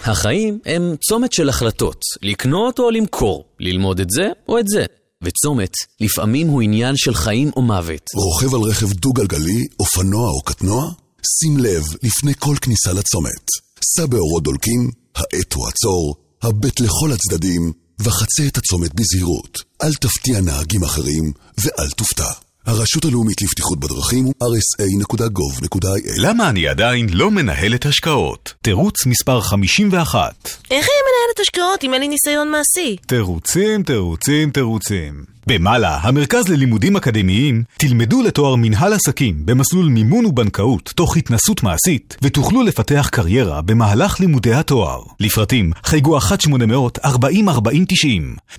החיים 0.07 0.59
הם 0.65 0.95
צומת 1.09 1.33
של 1.33 1.49
החלטות, 1.49 2.01
לקנות 2.21 2.79
או 2.79 2.91
למכור, 2.91 3.45
ללמוד 3.59 3.99
את 3.99 4.09
זה 4.09 4.27
או 4.49 4.59
את 4.59 4.67
זה. 4.67 4.85
וצומת, 5.23 5.71
לפעמים 6.01 6.47
הוא 6.47 6.61
עניין 6.61 6.93
של 6.97 7.13
חיים 7.13 7.51
או 7.55 7.61
מוות. 7.61 8.01
רוכב 8.15 8.55
על 8.55 8.61
רכב 8.61 8.93
דו-גלגלי, 8.93 9.65
אופנוע 9.79 10.29
או 10.29 10.41
קטנוע? 10.41 10.91
שים 11.39 11.57
לב 11.57 11.83
לפני 12.03 12.33
כל 12.39 12.55
כניסה 12.61 12.93
לצומת. 12.93 13.45
סע 13.83 14.05
באורות 14.05 14.43
דולקים, 14.43 14.91
האט 15.15 15.53
הוא 15.53 15.67
עצור, 15.67 16.15
הבט 16.41 16.79
לכל 16.79 17.11
הצדדים, 17.11 17.71
וחצה 17.99 18.47
את 18.47 18.57
הצומת 18.57 18.91
בזהירות. 18.95 19.57
אל 19.83 19.93
תפתיע 19.93 20.41
נהגים 20.41 20.83
אחרים, 20.83 21.31
ואל 21.63 21.89
תופתע. 21.89 22.46
הרשות 22.67 23.05
הלאומית 23.05 23.41
לבטיחות 23.41 23.79
בדרכים 23.79 24.25
הוא 24.25 24.33
rsa.gov.il 24.43 26.11
למה 26.17 26.49
אני 26.49 26.67
עדיין 26.67 27.07
לא 27.09 27.31
מנהלת 27.31 27.85
השקעות? 27.85 28.53
תירוץ 28.61 29.05
מספר 29.05 29.41
51. 29.41 30.33
איך 30.45 30.85
היא 30.85 31.01
מנהלת 31.07 31.39
השקעות 31.41 31.83
אם 31.83 31.93
אין 31.93 32.01
לי 32.01 32.07
ניסיון 32.07 32.51
מעשי? 32.51 32.97
תירוצים, 33.07 33.83
תירוצים, 33.83 34.51
תירוצים. 34.51 35.36
במעלה, 35.47 35.99
המרכז 36.01 36.47
ללימודים 36.47 36.95
אקדמיים, 36.95 37.63
תלמדו 37.77 38.21
לתואר 38.21 38.55
מנהל 38.55 38.93
עסקים 38.93 39.45
במסלול 39.45 39.87
מימון 39.87 40.25
ובנקאות 40.25 40.93
תוך 40.95 41.17
התנסות 41.17 41.63
מעשית, 41.63 42.17
ותוכלו 42.21 42.63
לפתח 42.63 43.09
קריירה 43.11 43.61
במהלך 43.61 44.19
לימודי 44.19 44.53
התואר. 44.53 45.03
לפרטים, 45.19 45.71
חייגו 45.83 46.17
1-800-404090. 46.17 46.21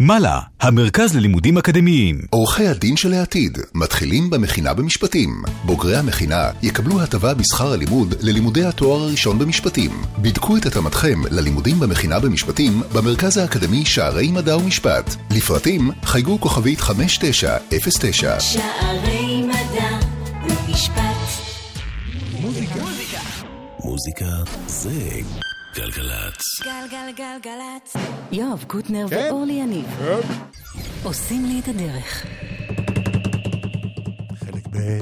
מעלה, 0.00 0.40
המרכז 0.60 1.14
ללימודים 1.14 1.58
אקדמיים. 1.58 2.20
עורכי 2.30 2.68
הדין 2.68 2.96
של 2.96 3.12
העתיד 3.12 3.58
מתחילים 3.74 4.30
במכינה 4.30 4.74
במשפטים. 4.74 5.42
בוגרי 5.64 5.96
המכינה 5.96 6.50
יקבלו 6.62 7.00
הטבה 7.00 7.34
בשכר 7.34 7.72
הלימוד 7.72 8.14
ללימודי 8.20 8.64
התואר 8.64 9.02
הראשון 9.02 9.38
במשפטים. 9.38 9.90
בדקו 10.18 10.56
את 10.56 10.66
התאמתכם 10.66 11.22
ללימודים 11.30 11.80
במכינה 11.80 12.20
במשפטים 12.20 12.82
במרכז 12.92 13.36
האקדמי 13.36 13.84
שערי 13.84 14.30
מדע 14.30 14.56
ומשפט. 14.56 15.14
לפרטים, 15.30 15.90
חייגו 16.04 16.40
כוכבית 16.40 16.77
5909. 16.80 18.40
שערי 18.40 19.42
מדע 19.42 19.98
ומשפט. 20.42 21.02
מוזיקה 23.84 24.24
זה 24.66 25.10
גלגלצ. 25.74 26.42
גלגלגלגלצ. 26.64 27.96
יואב 28.32 28.64
קוטנר 28.66 29.06
כן? 29.10 29.28
ואורלי 29.30 29.52
יניב 29.52 29.86
עושים 31.02 31.44
לי 31.44 31.60
את 31.60 31.68
הדרך. 31.68 32.26
חלק 34.34 34.66
ב'. 34.66 34.98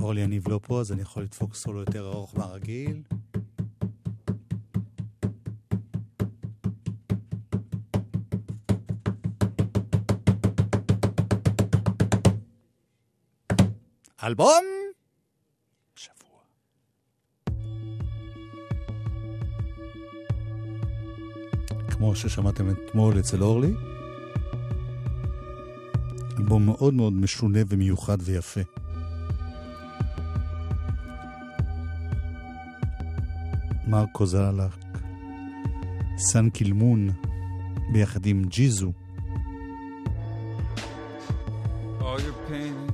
אורלי 0.00 0.20
יניב 0.20 0.48
לא 0.48 0.60
פה, 0.62 0.80
אז 0.80 0.92
אני 0.92 1.02
יכול 1.02 1.22
לדפוק 1.22 1.54
סולו 1.54 1.80
יותר 1.80 2.06
ארוך 2.08 2.34
מהרגיל. 2.36 3.02
אלבום 14.24 14.64
שבוע. 15.94 16.40
כמו 21.90 22.16
ששמעתם 22.16 22.70
אתמול 22.70 23.18
אצל 23.18 23.42
אורלי, 23.42 23.72
אלבום 26.38 26.66
מאוד 26.66 26.94
מאוד 26.94 27.12
משונה 27.12 27.58
ומיוחד 27.68 28.18
ויפה. 28.20 28.60
מרקו 33.86 34.26
זלק, 34.26 34.72
סן 36.18 36.50
קילמון, 36.50 37.10
ביחד 37.92 38.26
עם 38.26 38.44
ג'יזו, 38.44 38.92
all 42.00 42.18
your 42.18 42.50
paintings 42.50 42.91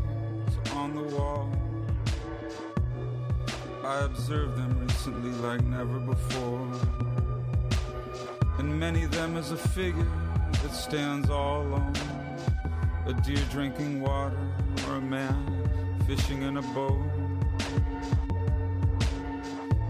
I 3.89 4.05
observed 4.05 4.55
them 4.59 4.79
recently 4.81 5.31
like 5.41 5.65
never 5.65 5.99
before. 5.99 6.69
And 8.59 8.79
many 8.79 9.05
of 9.05 9.13
them 9.13 9.39
as 9.39 9.51
a 9.51 9.57
figure 9.57 10.07
that 10.63 10.73
stands 10.73 11.31
all 11.31 11.63
alone. 11.63 11.95
A 13.07 13.15
deer 13.15 13.43
drinking 13.51 14.03
water, 14.03 14.37
or 14.87 14.97
a 14.97 15.01
man 15.01 15.71
fishing 16.07 16.43
in 16.43 16.59
a 16.59 16.63
boat. 16.77 17.01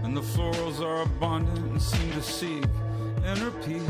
And 0.03 0.15
the 0.15 0.21
florals 0.21 0.79
are 0.79 1.01
abundant 1.01 1.57
and 1.57 1.81
seem 1.81 2.09
to 2.13 2.21
seek 2.21 2.63
inner 3.25 3.51
peace. 3.51 3.81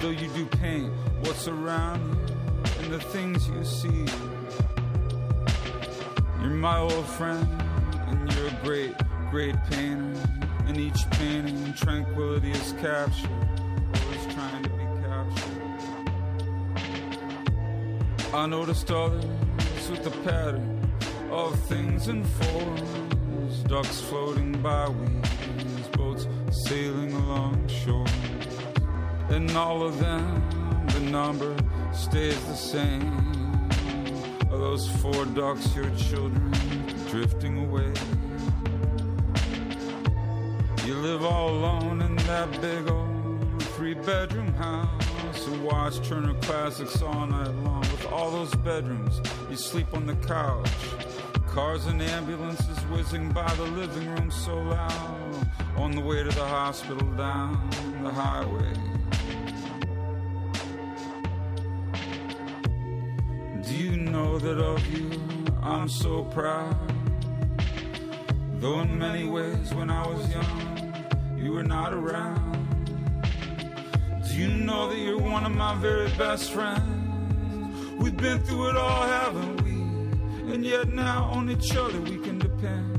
Though 0.00 0.10
you 0.10 0.28
do 0.30 0.46
paint 0.46 0.92
what's 1.20 1.46
around 1.46 2.00
you 2.10 2.82
and 2.82 2.92
the 2.92 2.98
things 2.98 3.48
you 3.48 3.64
see. 3.64 4.06
You're 6.40 6.50
my 6.50 6.78
old 6.78 7.06
friend, 7.06 7.46
you're 8.32 8.48
a 8.48 8.58
great, 8.62 8.94
great 9.30 9.56
painter. 9.70 10.20
In 10.68 10.76
each 10.80 11.08
painting, 11.12 11.72
tranquility 11.74 12.50
is 12.50 12.72
captured, 12.80 13.30
always 13.94 14.34
trying 14.34 14.62
to 14.62 14.70
be 14.70 14.84
captured. 15.02 15.66
I 18.34 18.46
noticed 18.46 18.90
others 18.90 19.24
with 19.90 20.02
the 20.02 20.10
pattern 20.28 20.90
of 21.30 21.58
things 21.68 22.08
in 22.08 22.24
forms, 22.24 23.62
ducks 23.64 24.00
floating 24.00 24.52
by 24.60 24.88
weeds, 24.88 25.88
boats 25.92 26.26
sailing 26.50 27.12
along 27.12 27.68
shore. 27.68 28.06
And 29.28 29.50
all 29.56 29.82
of 29.82 29.98
them, 29.98 30.42
the 30.88 31.00
number 31.00 31.54
stays 31.92 32.42
the 32.46 32.54
same. 32.54 33.26
Are 34.50 34.58
those 34.58 34.88
four 35.00 35.24
ducks 35.26 35.74
your 35.74 35.90
children 35.96 36.52
drifting 37.08 37.58
away? 37.66 37.92
You 40.84 40.94
live 40.94 41.24
all 41.24 41.50
alone 41.50 42.02
in 42.02 42.16
that 42.16 42.60
big 42.60 42.88
old 42.88 43.62
three 43.74 43.94
bedroom 43.94 44.52
house 44.54 45.46
and 45.46 45.64
watch 45.64 46.06
Turner 46.08 46.34
Classics 46.42 47.02
all 47.02 47.26
night 47.26 47.54
long. 47.64 47.80
With 47.80 48.06
all 48.12 48.30
those 48.30 48.54
bedrooms, 48.56 49.20
you 49.50 49.56
sleep 49.56 49.92
on 49.94 50.06
the 50.06 50.16
couch. 50.16 50.70
Cars 51.46 51.86
and 51.86 52.02
ambulances 52.02 52.78
whizzing 52.90 53.32
by 53.32 53.52
the 53.54 53.64
living 53.64 54.08
room 54.14 54.30
so 54.30 54.56
loud. 54.56 55.48
On 55.76 55.90
the 55.90 56.00
way 56.00 56.22
to 56.22 56.30
the 56.30 56.44
hospital 56.44 57.06
down 57.12 57.70
the 58.02 58.10
highway. 58.10 58.72
Do 63.62 63.74
you 63.74 63.96
know 63.96 64.38
that 64.38 64.58
of 64.58 64.86
you 64.92 65.10
I'm 65.62 65.88
so 65.88 66.22
proud? 66.22 66.95
Though 68.58 68.80
in 68.80 68.98
many 68.98 69.24
ways 69.24 69.74
when 69.74 69.90
I 69.90 70.06
was 70.06 70.30
young, 70.32 70.94
you 71.36 71.52
were 71.52 71.62
not 71.62 71.92
around. 71.92 72.56
Do 74.26 74.34
you 74.34 74.48
know 74.48 74.88
that 74.88 74.98
you're 74.98 75.20
one 75.20 75.44
of 75.44 75.52
my 75.52 75.74
very 75.74 76.08
best 76.16 76.52
friends? 76.52 76.82
We've 77.98 78.16
been 78.16 78.38
through 78.40 78.70
it 78.70 78.76
all, 78.76 79.02
haven't 79.02 79.62
we? 79.62 79.70
And 80.54 80.64
yet 80.64 80.88
now 80.88 81.24
on 81.24 81.50
each 81.50 81.76
other 81.76 82.00
we 82.00 82.16
can 82.18 82.38
depend. 82.38 82.96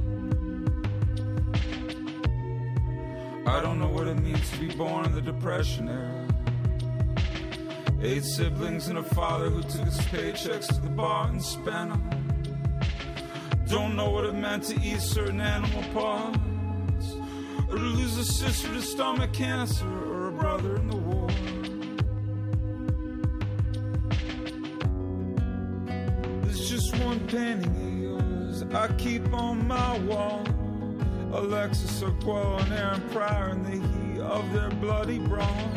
I 3.48 3.62
don't 3.62 3.80
know 3.80 3.88
what 3.88 4.08
it 4.08 4.20
means 4.20 4.50
to 4.52 4.60
be 4.60 4.68
born 4.76 5.06
in 5.06 5.14
the 5.14 5.22
Depression 5.22 5.90
era. 5.90 6.28
Eight 8.02 8.24
siblings 8.24 8.90
and 8.90 9.00
a 9.00 9.04
father 9.04 9.50
who 9.50 9.64
took 9.64 9.86
his 9.86 9.98
paychecks 9.98 10.68
to 10.68 10.82
the 10.82 10.90
bar 10.90 11.30
and 11.30 11.44
spent 11.44 11.90
them. 11.92 12.27
Don't 13.70 13.96
know 13.96 14.10
what 14.10 14.26
it 14.26 14.34
meant 14.34 14.64
to 14.64 14.76
eat 14.82 15.02
certain 15.02 15.40
animal 15.42 15.84
parts, 15.94 17.14
or 17.70 17.76
to 17.76 17.82
lose 17.84 18.18
a 18.18 18.24
sister 18.24 18.70
to 18.70 18.82
stomach 18.82 19.34
cancer, 19.34 19.86
or 19.86 20.30
a 20.30 20.32
brother 20.32 20.78
in 20.78 20.88
the 20.88 20.96
war. 20.96 21.28
There's 26.44 26.70
just 26.70 26.96
one 27.04 27.20
painting 27.28 27.76
of 27.76 28.00
yours 28.02 28.64
I 28.74 28.88
keep 28.94 29.34
on 29.34 29.68
my 29.68 29.98
wall. 30.00 30.44
Alexis 31.34 32.02
Oquel 32.02 32.62
and 32.64 32.72
Aaron 32.74 33.02
Pryor 33.10 33.50
in 33.50 33.64
the 33.64 33.72
heat 33.72 34.22
of 34.22 34.50
their 34.54 34.70
bloody 34.70 35.20
brawl. 35.20 35.70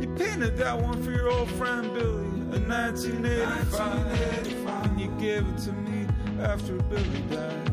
You 0.00 0.08
painted 0.18 0.56
that 0.56 0.76
one 0.80 1.00
for 1.04 1.12
your 1.12 1.30
old 1.30 1.48
friend 1.52 1.92
Billy 1.94 2.24
in 2.56 2.68
1985. 2.68 4.06
And 4.86 5.00
you 5.00 5.08
gave 5.20 5.46
it 5.46 5.58
to 5.58 5.72
me 5.72 5.83
after 6.44 6.74
Billy 6.74 7.22
died. 7.30 7.70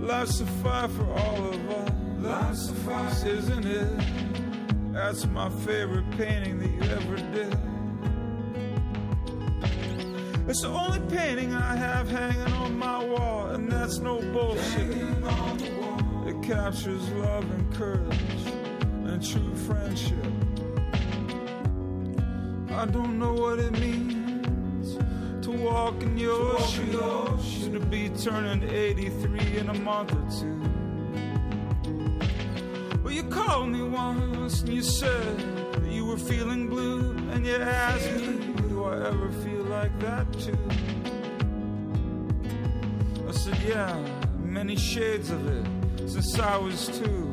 Life's 0.00 0.40
a 0.40 0.46
fight 0.46 0.90
for 0.90 1.10
all 1.12 1.48
of 1.48 1.70
us. 1.70 1.92
Life's 2.18 2.68
a 2.68 2.74
fight, 2.74 3.26
isn't 3.26 3.66
it? 3.66 4.92
That's 4.92 5.26
my 5.26 5.48
favorite 5.48 6.10
painting 6.18 6.58
that 6.58 6.70
you 6.70 6.82
ever 6.82 7.16
did. 7.16 7.58
It's 10.48 10.62
the 10.62 10.68
only 10.68 11.00
painting 11.16 11.54
I 11.54 11.76
have 11.76 12.10
hanging 12.10 12.52
on 12.54 12.76
my 12.76 13.02
wall, 13.02 13.46
and 13.50 13.70
that's 13.70 13.98
no 13.98 14.20
bullshit. 14.32 14.96
It 16.26 16.42
captures 16.42 17.08
love 17.10 17.50
and 17.50 17.74
courage 17.74 18.20
and 19.04 19.24
true 19.26 19.54
friendship. 19.54 20.26
I 22.72 22.84
don't 22.86 23.18
know 23.18 23.32
what 23.32 23.58
it 23.58 23.72
means 23.72 24.09
walk 25.60 26.02
in 26.02 26.16
your 26.16 26.58
shoes, 26.60 27.68
to 27.68 27.80
be 27.80 28.08
turning 28.10 28.62
83 28.68 29.58
in 29.58 29.68
a 29.68 29.74
month 29.74 30.12
or 30.12 30.26
two. 30.40 30.60
Well, 33.02 33.12
you 33.12 33.24
called 33.24 33.68
me 33.70 33.82
once 33.82 34.62
and 34.62 34.70
you 34.70 34.82
said 34.82 35.38
that 35.72 35.90
you 35.90 36.04
were 36.06 36.16
feeling 36.18 36.68
blue, 36.68 37.16
and 37.32 37.46
you 37.46 37.56
asked 37.56 38.10
me, 38.12 38.54
Do 38.68 38.84
I 38.84 39.06
ever 39.08 39.30
feel 39.44 39.64
like 39.64 39.98
that 40.00 40.32
too? 40.38 40.58
I 43.28 43.32
said, 43.32 43.58
Yeah, 43.66 44.02
many 44.38 44.76
shades 44.76 45.30
of 45.30 45.46
it 45.46 46.08
since 46.08 46.38
I 46.38 46.56
was 46.56 46.88
two. 46.98 47.26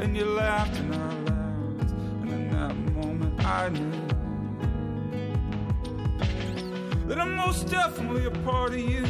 And 0.00 0.16
you 0.16 0.24
laughed 0.24 0.78
and 0.78 0.94
I 0.94 0.98
laughed, 0.98 1.92
and 2.22 2.30
in 2.30 2.50
that 2.50 2.74
moment 2.94 3.44
I 3.44 3.68
knew 3.68 4.09
that 7.20 7.26
I'm 7.26 7.36
most 7.36 7.68
definitely 7.68 8.24
a 8.24 8.30
part 8.30 8.72
of 8.72 8.80
you. 8.80 9.04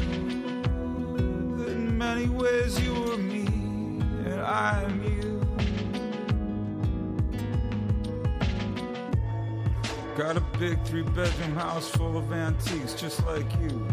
In 1.66 1.96
many 1.96 2.28
ways 2.28 2.80
you 2.82 2.92
are 3.12 3.16
me, 3.16 3.46
and 4.26 4.40
I 4.40 4.82
am 4.82 5.02
you. 5.04 5.40
Got 10.16 10.36
a 10.36 10.40
big 10.58 10.82
three 10.84 11.02
bedroom 11.02 11.54
house 11.54 11.88
full 11.88 12.18
of 12.18 12.32
antiques 12.32 12.94
just 12.94 13.24
like 13.26 13.50
you. 13.60 13.86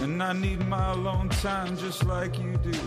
And 0.00 0.22
I 0.22 0.32
need 0.32 0.66
my 0.68 0.92
alone 0.92 1.30
time 1.30 1.76
just 1.76 2.04
like 2.04 2.38
you 2.38 2.56
do. 2.58 2.78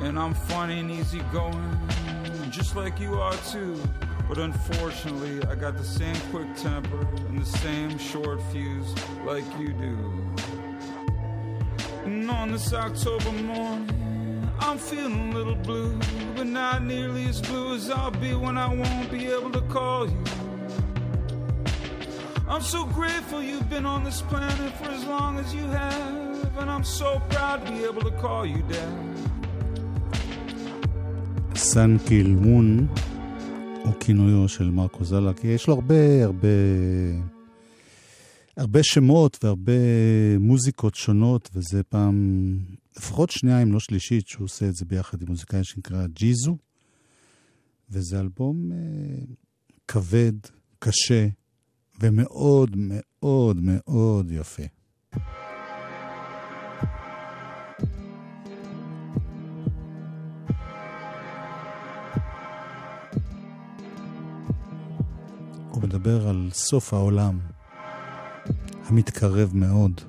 And 0.00 0.18
I'm 0.18 0.34
funny 0.34 0.80
and 0.80 0.90
easygoing, 0.90 1.78
just 2.50 2.74
like 2.76 2.98
you 2.98 3.14
are 3.20 3.36
too. 3.52 3.80
But 4.28 4.38
unfortunately, 4.38 5.46
I 5.48 5.54
got 5.54 5.76
the 5.76 5.84
same 5.84 6.16
quick 6.30 6.54
temper 6.56 7.06
and 7.28 7.40
the 7.40 7.46
same 7.46 7.96
short 7.96 8.40
fuse 8.50 8.92
like 9.24 9.44
you 9.58 9.68
do. 9.68 10.34
And 12.04 12.30
on 12.30 12.52
this 12.52 12.72
October 12.72 13.30
morning, 13.32 14.50
I'm 14.58 14.78
feeling 14.78 15.32
a 15.32 15.36
little 15.36 15.54
blue, 15.54 15.98
but 16.34 16.46
not 16.46 16.82
nearly 16.82 17.26
as 17.26 17.40
blue 17.40 17.74
as 17.74 17.90
I'll 17.90 18.10
be 18.10 18.34
when 18.34 18.58
I 18.58 18.72
won't 18.72 19.10
be 19.10 19.26
able 19.26 19.50
to 19.52 19.60
call 19.62 20.08
you. 20.08 20.24
I'm 22.48 22.62
so 22.62 22.84
grateful 22.84 23.42
you've 23.42 23.68
been 23.68 23.86
on 23.86 24.02
this 24.02 24.22
planet 24.22 24.72
for 24.74 24.90
as 24.90 25.04
long 25.04 25.38
as 25.38 25.54
you 25.54 25.66
have, 25.66 26.58
and 26.58 26.70
I'm 26.70 26.84
so 26.84 27.20
proud 27.28 27.66
to 27.66 27.72
be 27.72 27.84
able 27.84 28.02
to 28.02 28.12
call 28.12 28.46
you 28.46 28.62
dad. 28.62 28.92
Sun 31.54 31.98
Kill 32.00 32.26
Moon 32.26 32.88
הוא 33.86 33.94
כינויו 34.00 34.48
של 34.48 34.70
מרקו 34.70 35.04
כי 35.40 35.46
יש 35.46 35.68
לו 35.68 35.74
הרבה, 35.74 36.24
הרבה, 36.24 36.48
הרבה 38.56 38.82
שמות 38.82 39.44
והרבה 39.44 39.72
מוזיקות 40.40 40.94
שונות, 40.94 41.50
וזה 41.54 41.82
פעם, 41.82 42.58
לפחות 42.96 43.30
שנייה 43.30 43.62
אם 43.62 43.72
לא 43.72 43.80
שלישית, 43.80 44.28
שהוא 44.28 44.44
עושה 44.44 44.68
את 44.68 44.74
זה 44.74 44.84
ביחד 44.84 45.22
עם 45.22 45.28
מוזיקאי 45.28 45.64
שנקרא 45.64 46.06
ג'יזו, 46.06 46.56
וזה 47.90 48.20
אלבום 48.20 48.72
אה, 48.72 48.78
כבד, 49.88 50.32
קשה, 50.78 51.28
ומאוד 52.00 52.70
מאוד 52.76 53.56
מאוד 53.62 54.30
יפה. 54.30 54.62
מדבר 65.86 66.28
על 66.28 66.48
סוף 66.52 66.94
העולם, 66.94 67.38
המתקרב 68.88 69.50
מאוד. 69.54 70.00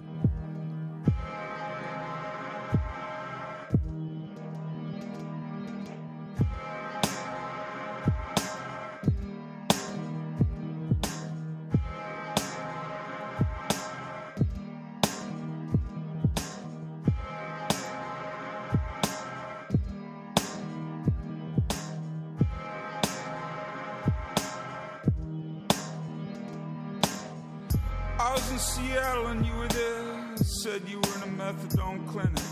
In 28.51 28.59
Seattle 28.59 29.27
and 29.27 29.45
you 29.45 29.53
were 29.55 29.67
there. 29.67 30.37
Said 30.37 30.81
you 30.87 30.97
were 30.97 31.15
in 31.17 31.23
a 31.23 31.33
methadone 31.41 32.07
clinic. 32.07 32.43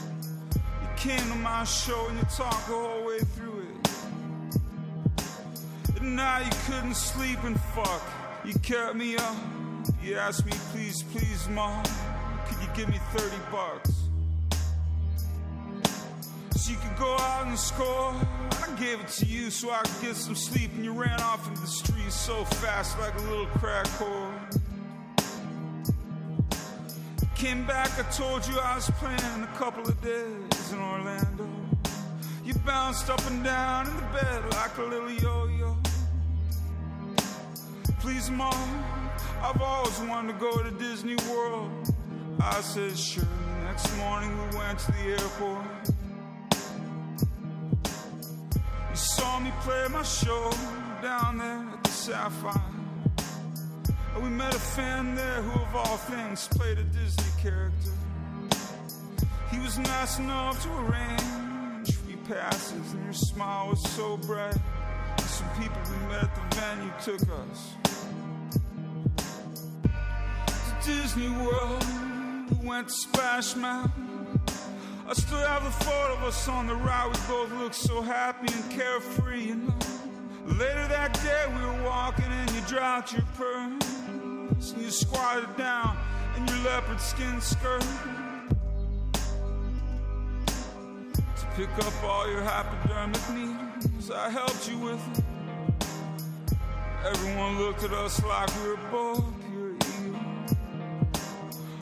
You 0.53 0.89
came 0.97 1.19
to 1.19 1.35
my 1.35 1.63
show 1.63 2.07
and 2.07 2.17
you 2.17 2.25
talked 2.25 2.67
the 2.67 2.73
whole 2.73 3.05
way 3.05 3.19
through 3.19 3.61
it. 3.61 3.89
And 5.99 6.15
now 6.15 6.39
you 6.39 6.51
couldn't 6.65 6.95
sleep 6.95 7.43
and 7.43 7.59
fuck. 7.75 8.01
You 8.43 8.53
kept 8.59 8.95
me 8.95 9.15
up. 9.17 9.35
You 10.03 10.17
asked 10.17 10.45
me, 10.45 10.51
please, 10.71 11.03
please, 11.03 11.47
mom, 11.49 11.83
could 12.47 12.57
you 12.61 12.69
give 12.75 12.89
me 12.89 12.99
30 13.13 13.35
bucks? 13.51 13.91
So 16.55 16.71
you 16.71 16.77
could 16.77 16.97
go 16.97 17.15
out 17.17 17.47
and 17.47 17.57
score. 17.57 18.13
I 18.51 18.75
gave 18.79 18.99
it 18.99 19.07
to 19.07 19.25
you 19.25 19.49
so 19.49 19.71
I 19.71 19.81
could 19.83 20.01
get 20.01 20.15
some 20.15 20.35
sleep, 20.35 20.71
and 20.75 20.83
you 20.83 20.91
ran 20.91 21.19
off 21.21 21.47
into 21.47 21.61
the 21.61 21.67
streets 21.67 22.15
so 22.15 22.43
fast 22.45 22.99
like 22.99 23.15
a 23.15 23.21
little 23.21 23.47
crack 23.47 23.85
whore. 23.85 24.34
Came 27.35 27.67
back, 27.67 27.99
I 27.99 28.03
told 28.11 28.47
you 28.47 28.57
I 28.59 28.75
was 28.75 28.89
playing 28.91 29.43
a 29.43 29.51
couple 29.57 29.83
of 29.83 30.01
days 30.01 30.71
in 30.71 30.79
Orlando. 30.79 31.47
You 32.45 32.53
bounced 32.65 33.09
up 33.09 33.19
and 33.29 33.43
down 33.43 33.87
in 33.87 33.95
the 33.97 34.01
bed 34.03 34.43
like 34.51 34.77
a 34.77 34.81
little 34.81 35.11
yo 35.11 35.45
yo. 35.47 35.77
Please, 37.99 38.31
mom, 38.31 38.83
I've 39.41 39.61
always 39.61 39.99
wanted 39.99 40.33
to 40.33 40.39
go 40.39 40.63
to 40.63 40.71
Disney 40.71 41.17
World. 41.29 41.93
I 42.39 42.61
said, 42.61 42.97
sure. 42.97 43.25
Next 43.65 43.95
morning 43.97 44.31
we 44.37 44.57
went 44.57 44.79
to 44.79 44.91
the 44.93 45.03
airport. 45.19 45.65
You 48.91 48.95
saw 48.95 49.39
me 49.41 49.51
play 49.59 49.87
my 49.89 50.03
show 50.03 50.51
down 51.01 51.39
there 51.39 51.67
at 51.73 51.83
the 51.83 51.91
Sapphire. 51.91 52.74
We 54.25 54.31
met 54.31 54.55
a 54.55 54.59
fan 54.59 55.13
there 55.13 55.43
who, 55.43 55.61
of 55.61 55.75
all 55.75 55.97
things, 55.97 56.47
played 56.47 56.79
a 56.79 56.83
Disney 56.83 57.29
character. 57.39 57.91
He 59.51 59.59
was 59.59 59.77
nice 59.77 60.17
enough 60.17 60.63
to 60.63 60.69
arrange 60.79 61.93
free 61.93 62.15
passes, 62.27 62.93
and 62.93 63.03
your 63.03 63.13
smile 63.13 63.69
was 63.69 63.83
so 63.91 64.17
bright. 64.17 64.57
And 65.11 65.21
some 65.21 65.47
people 65.61 65.79
we 65.91 65.97
met 66.07 66.23
at 66.23 66.33
the 66.33 66.55
venue 66.55 66.91
took 67.03 67.21
us 67.21 67.75
to 70.83 70.91
Disney 70.91 71.29
World. 71.29 71.85
We 72.49 72.67
went 72.67 72.87
to 72.87 72.93
Splash 72.95 73.55
Mountain. 73.55 74.39
I 75.07 75.13
still 75.13 75.37
have 75.37 75.63
the 75.63 75.85
photo 75.85 76.13
of 76.13 76.23
us 76.23 76.47
on 76.47 76.65
the 76.65 76.73
ride. 76.73 77.09
We 77.13 77.19
both 77.27 77.51
looked 77.61 77.75
so 77.75 78.01
happy 78.01 78.51
and 78.51 78.71
carefree, 78.71 79.43
you 79.49 79.55
know. 79.55 79.75
Later 80.47 80.87
that 80.87 81.13
day, 81.13 81.45
we 81.55 81.63
were 81.63 81.83
walking 81.83 82.25
and 82.25 82.49
you 82.51 82.61
dropped 82.61 83.13
your 83.13 83.25
purse. 83.37 84.04
And 84.49 84.81
you 84.81 84.91
squatted 84.91 85.57
down 85.57 85.97
in 86.37 86.47
your 86.47 86.57
leopard 86.57 87.01
skin 87.01 87.41
skirt 87.41 87.81
to 91.35 91.45
pick 91.55 91.69
up 91.79 92.03
all 92.03 92.29
your 92.29 92.41
hypodermic 92.41 93.29
needles. 93.31 94.11
I 94.11 94.29
helped 94.29 94.69
you 94.69 94.77
with 94.77 95.17
it. 95.17 95.23
Everyone 97.05 97.57
looked 97.59 97.83
at 97.83 97.91
us 97.91 98.23
like 98.23 98.49
we 98.61 98.69
were 98.69 98.79
both 98.91 99.25
pure 99.49 99.71
evil. 99.71 100.19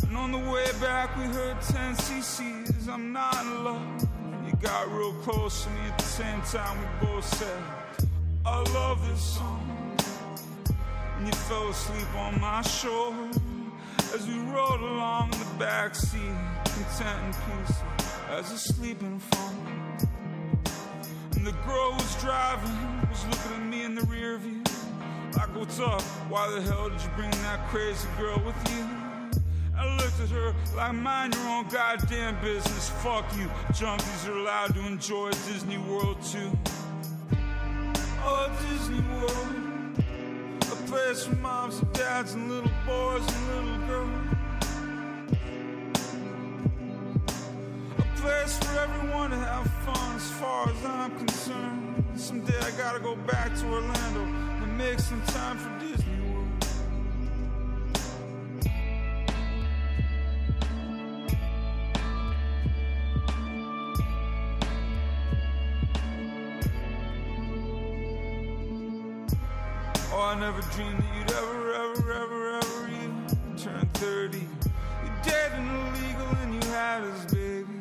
And 0.07 0.17
on 0.17 0.31
the 0.31 0.51
way 0.51 0.65
back, 0.79 1.15
we 1.17 1.23
heard 1.23 1.61
10 1.61 1.95
cc's. 1.95 2.87
I'm 2.87 3.11
not 3.11 3.43
in 3.45 3.63
love. 3.63 4.07
You 4.45 4.53
got 4.61 4.89
real 4.89 5.13
close 5.23 5.63
to 5.65 5.69
me 5.71 5.81
at 5.81 5.97
the 5.97 6.05
same 6.05 6.41
time. 6.43 6.79
We 6.79 7.07
both 7.07 7.25
said, 7.25 7.61
I 8.45 8.59
love 8.73 9.05
this 9.07 9.21
song 9.21 9.72
and 11.23 11.33
you 11.33 11.39
fell 11.43 11.69
asleep 11.69 12.15
on 12.17 12.37
my 12.41 12.61
shoulder 12.63 13.39
as 14.13 14.27
we 14.27 14.37
rode 14.39 14.81
along 14.81 15.31
the 15.31 15.47
back 15.57 15.95
seat, 15.95 16.19
content 16.65 17.17
and 17.23 17.33
peaceful 17.33 17.87
as 18.29 18.51
a 18.51 18.57
sleeping 18.57 19.19
phone. 19.19 19.97
And 21.37 21.47
the 21.47 21.53
girl 21.65 21.91
who 21.91 21.97
was 21.97 22.21
driving, 22.21 23.07
was 23.09 23.25
looking 23.25 23.53
at 23.53 23.63
me 23.69 23.83
in 23.85 23.95
the 23.95 24.01
rear 24.01 24.37
view, 24.37 24.63
like, 25.37 25.55
"What's 25.55 25.79
up? 25.79 26.01
Why 26.27 26.49
the 26.49 26.61
hell 26.61 26.89
did 26.89 27.01
you 27.01 27.09
bring 27.15 27.31
that 27.31 27.69
crazy 27.69 28.07
girl 28.17 28.39
with 28.39 28.59
you?" 28.73 28.85
I 29.77 29.95
looked 29.95 30.19
at 30.19 30.29
her 30.29 30.53
like, 30.75 30.93
"Mind 30.93 31.35
your 31.35 31.47
own 31.47 31.69
goddamn 31.69 32.35
business. 32.41 32.89
Fuck 33.01 33.25
you. 33.37 33.49
Junkies 33.71 34.27
are 34.27 34.37
allowed 34.37 34.73
to 34.73 34.81
enjoy 34.81 35.31
Disney 35.47 35.77
World 35.77 36.21
too." 36.21 36.51
Oh, 38.25 38.49
Disney 38.69 38.99
World 38.99 39.62
place 40.93 41.25
for 41.25 41.35
moms 41.37 41.79
and 41.79 41.91
dads 41.93 42.35
and 42.35 42.51
little 42.51 42.69
boys 42.85 43.27
and 43.35 43.47
little 43.49 43.87
girls. 43.87 44.09
A 47.97 48.21
place 48.21 48.59
for 48.59 48.77
everyone 48.77 49.31
to 49.31 49.37
have 49.37 49.65
fun 49.85 50.15
as 50.15 50.29
far 50.33 50.69
as 50.69 50.85
I'm 50.85 51.17
concerned. 51.17 52.03
Someday 52.15 52.59
I 52.59 52.71
gotta 52.77 52.99
go 52.99 53.15
back 53.15 53.55
to 53.55 53.65
Orlando 53.65 54.21
and 54.21 54.77
make 54.77 54.99
some 54.99 55.23
time 55.37 55.57
for 55.57 55.71
Disney 55.79 56.12
never 70.43 70.61
dreamed 70.75 70.99
that 70.99 71.15
you'd 71.15 71.31
ever, 71.31 71.73
ever, 71.73 72.13
ever, 72.21 72.57
ever 72.57 72.87
even 72.89 73.55
turn 73.55 73.87
30. 73.93 74.39
You're 74.39 75.21
dead 75.23 75.53
and 75.53 75.69
illegal 75.71 76.27
and 76.41 76.53
you 76.53 76.69
had 76.69 77.01
his 77.01 77.33
baby. 77.33 77.79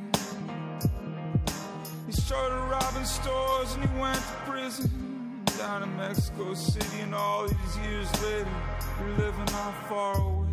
He 2.07 2.13
started 2.13 2.55
robbing 2.71 3.05
stores 3.05 3.75
and 3.75 3.83
he 3.85 3.99
went 3.99 4.15
to 4.15 4.35
prison 4.47 5.43
down 5.59 5.83
in 5.83 5.97
Mexico 5.97 6.55
City. 6.55 7.01
And 7.01 7.17
all 7.17 7.49
these 7.49 7.79
years 7.79 8.09
later, 8.23 8.57
you're 9.01 9.17
living 9.17 9.45
not 9.47 9.75
far 9.89 10.17
away. 10.21 10.47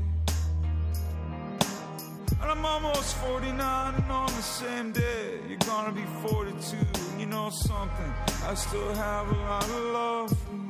And 2.41 2.49
I'm 2.49 2.65
almost 2.65 3.17
49 3.17 3.93
and 3.93 4.11
on 4.11 4.25
the 4.25 4.41
same 4.41 4.91
day, 4.93 5.41
you're 5.47 5.59
gonna 5.59 5.91
be 5.91 6.05
42. 6.27 6.75
And 7.11 7.21
you 7.21 7.27
know 7.27 7.51
something, 7.51 8.11
I 8.47 8.55
still 8.55 8.95
have 8.95 9.29
a 9.29 9.35
lot 9.35 9.63
of 9.63 9.83
love 9.93 10.29
for 10.29 10.55
you. 10.55 10.68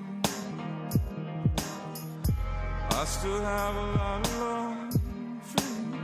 I 3.00 3.06
still 3.06 3.40
have 3.40 3.76
a 3.76 3.82
lot 3.98 4.28
of 4.28 4.40
love 4.40 4.94
for 5.42 5.62
you. 5.72 5.96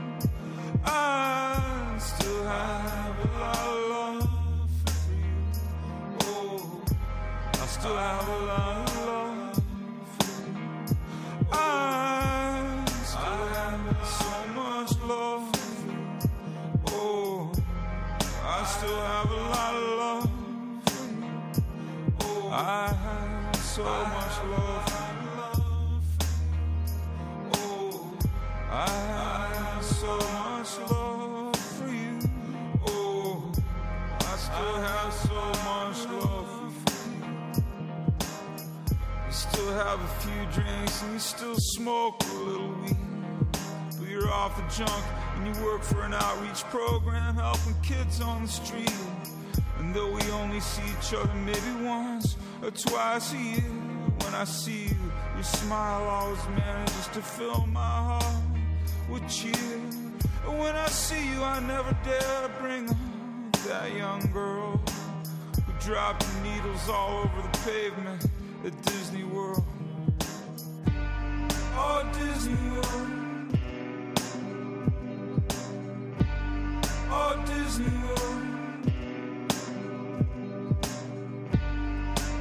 I 0.86 1.98
still 2.00 2.43
have 2.46 3.20
a 3.20 3.28
lot 3.38 3.68
of 3.68 3.80
love 3.89 4.30
for 4.86 5.12
you. 5.12 5.36
Oh, 6.22 6.82
I 7.52 7.66
still 7.66 7.98
have 7.98 8.28
a 8.30 8.38
lot 8.46 8.78
of 8.78 8.96
love 9.08 9.60
for 10.20 10.39
you. 10.48 10.96
I 11.52 12.86
still 13.04 13.46
have 13.56 14.08
so 14.08 14.32
much 14.56 14.91
love 15.04 15.43
for 15.54 15.91
you. 15.91 16.00
Oh, 16.91 17.52
I 18.41 18.64
still 18.64 19.02
have 19.02 19.30
a 19.30 19.41
lot 19.54 19.74
of 19.76 19.82
love 20.00 20.30
for 20.86 21.04
you. 21.12 21.34
Oh, 22.22 22.50
I 22.54 22.88
have 22.88 23.56
so 23.58 23.84
much 23.84 24.38
love 24.50 24.75
have 28.76 29.84
so 29.84 30.18
much 30.18 30.92
love 30.92 31.56
for 31.56 31.88
you 31.88 32.20
oh, 32.88 33.52
I 34.20 34.36
still 34.36 34.76
have 34.76 35.14
so 35.14 35.42
much 35.64 36.00
love 36.22 36.74
for 36.86 37.10
you. 37.10 37.64
You 39.26 39.32
still 39.32 39.72
have 39.74 40.00
a 40.00 40.08
few 40.20 40.62
drinks 40.62 41.02
and 41.04 41.14
you 41.14 41.20
still 41.20 41.56
smoke 41.56 42.22
a 42.24 42.34
little 42.34 42.70
weed. 42.82 42.98
But 43.98 44.10
you're 44.10 44.30
off 44.30 44.56
the 44.58 44.84
junk 44.84 45.06
and 45.36 45.56
you 45.56 45.64
work 45.64 45.82
for 45.82 46.04
an 46.04 46.14
outreach 46.14 46.64
program 46.66 47.36
helping 47.36 47.76
kids 47.82 48.22
on 48.22 48.44
the 48.44 48.48
street. 48.48 48.92
And 49.80 49.94
though 49.94 50.12
we 50.12 50.22
only 50.32 50.60
see 50.60 50.84
each 51.00 51.14
other 51.14 51.34
maybe 51.34 51.86
once 51.86 52.36
or 52.62 52.72
twice 52.72 53.34
a 53.34 53.38
year, 53.38 53.62
when 53.62 54.34
I 54.34 54.44
see 54.46 54.86
you, 54.86 55.12
your 55.36 55.44
smile 55.44 56.04
always 56.04 56.44
manages 56.50 57.08
to 57.08 57.22
fill 57.22 57.66
my 57.68 57.80
heart 57.80 58.55
with 59.10 59.28
cheer. 59.30 59.80
When 60.45 60.76
I 60.76 60.88
see 60.88 61.30
you, 61.32 61.43
I 61.43 61.60
never 61.60 61.95
dare 62.03 62.49
bring 62.60 62.89
up 62.89 62.97
that 63.68 63.93
young 63.95 64.22
girl 64.32 64.80
who 65.66 65.74
dropped 65.80 66.26
needles 66.43 66.89
all 66.89 67.20
over 67.20 67.41
the 67.41 67.58
pavement 67.60 68.26
at 68.66 68.82
Disney 68.84 69.24
World. 69.24 69.64
Oh, 71.78 72.03
Disney 72.14 72.56
World. 72.72 73.16
Oh, 77.12 77.43
Disney 77.45 77.97
World. 78.06 78.45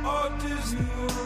Oh, 0.06 0.38
Disney 0.40 0.86
World. 0.98 1.23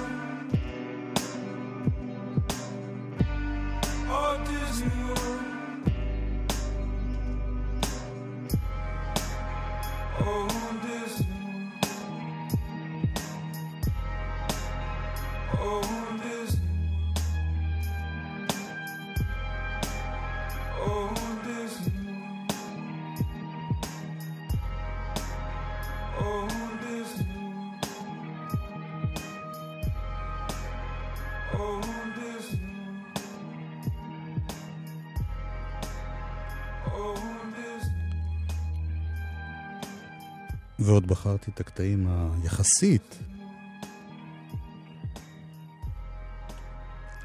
ועוד 40.89 41.07
בחרתי 41.07 41.51
את 41.51 41.61
הקטעים 41.61 42.07
היחסית 42.43 43.19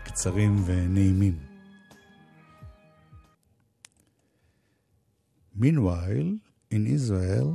קצרים 0.04 0.64
ונעימים. 0.66 1.40
Meanwhile, 5.60 6.30
in 6.74 6.88
Israel, 6.98 7.48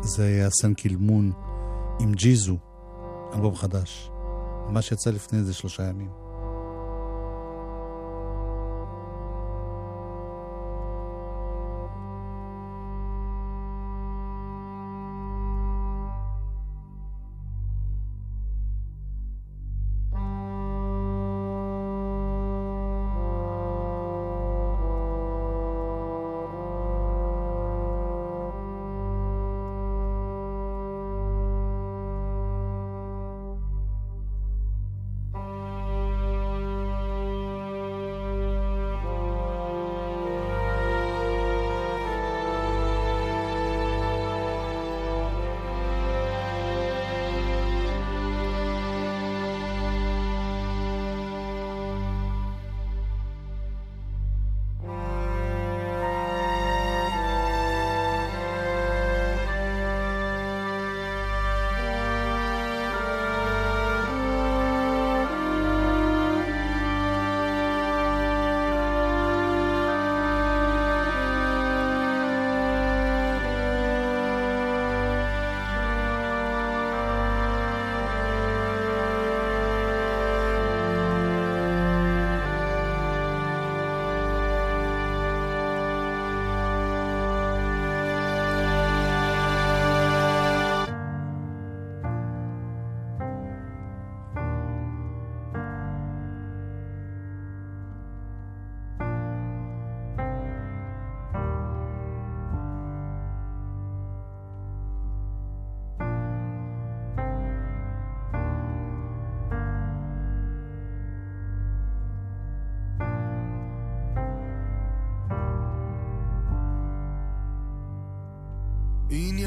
זה 0.00 0.24
היה 0.24 0.50
סן 0.50 0.74
קילמון 0.74 1.32
עם 2.00 2.12
ג'יזו, 2.12 2.58
אלבום 3.34 3.54
חדש. 3.54 4.10
מה 4.68 4.82
שיצא 4.82 5.10
לפני 5.10 5.42
זה 5.44 5.54
שלושה 5.54 5.82
ימים. 5.82 6.27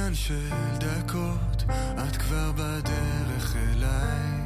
עניין 0.02 0.16
של 0.16 0.50
דקות, 0.78 1.64
את 2.08 2.18
כבר 2.18 2.52
בדרך 2.52 3.56
אליי. 3.56 4.42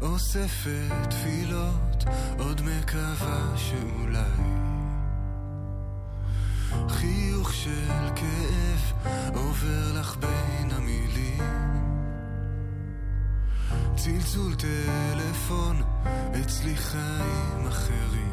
אוספת 0.00 1.08
תפילות, 1.10 2.04
עוד 2.38 2.60
מקווה 2.62 3.56
שאולי. 3.56 4.42
חיוך 6.88 7.52
של 7.52 8.08
כאב 8.16 9.08
עובר 9.34 10.00
לך 10.00 10.16
בין 10.16 10.70
המילים. 10.70 11.42
צלצול 13.96 14.54
טלפון, 14.54 15.82
אצלי 16.40 16.76
חיים 16.76 17.66
אחרים. 17.68 18.29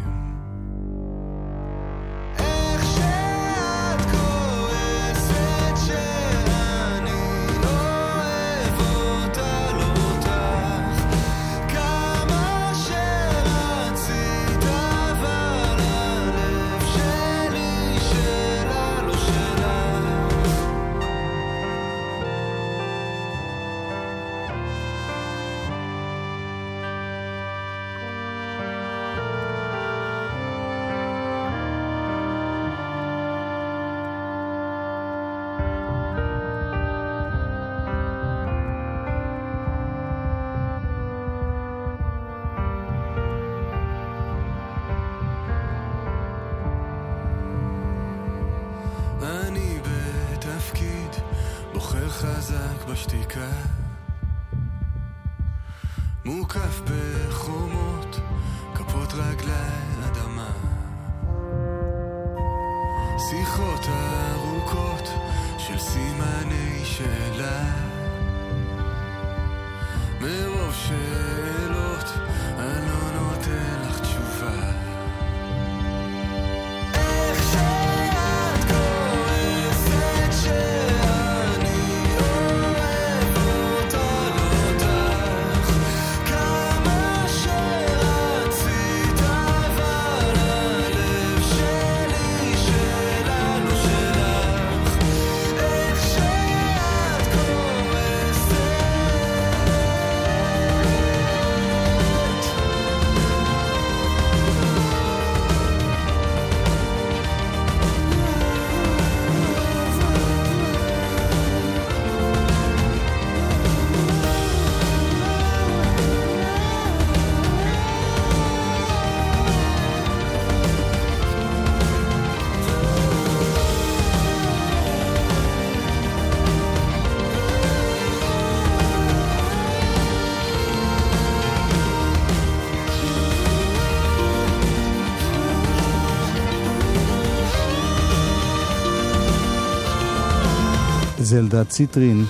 זלדה 141.28 141.63
ציטרין. 141.63 142.25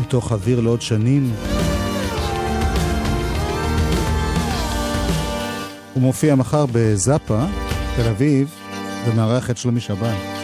מתוך 0.00 0.32
אוויר 0.32 0.60
לעוד 0.60 0.82
שנים. 0.82 1.32
הוא 5.94 6.02
מופיע 6.02 6.34
מחר 6.34 6.64
בזאפה, 6.72 7.44
תל 7.96 8.08
אביב, 8.08 8.54
במערכת 9.08 9.56
שלומי 9.56 9.80
שבת. 9.80 10.35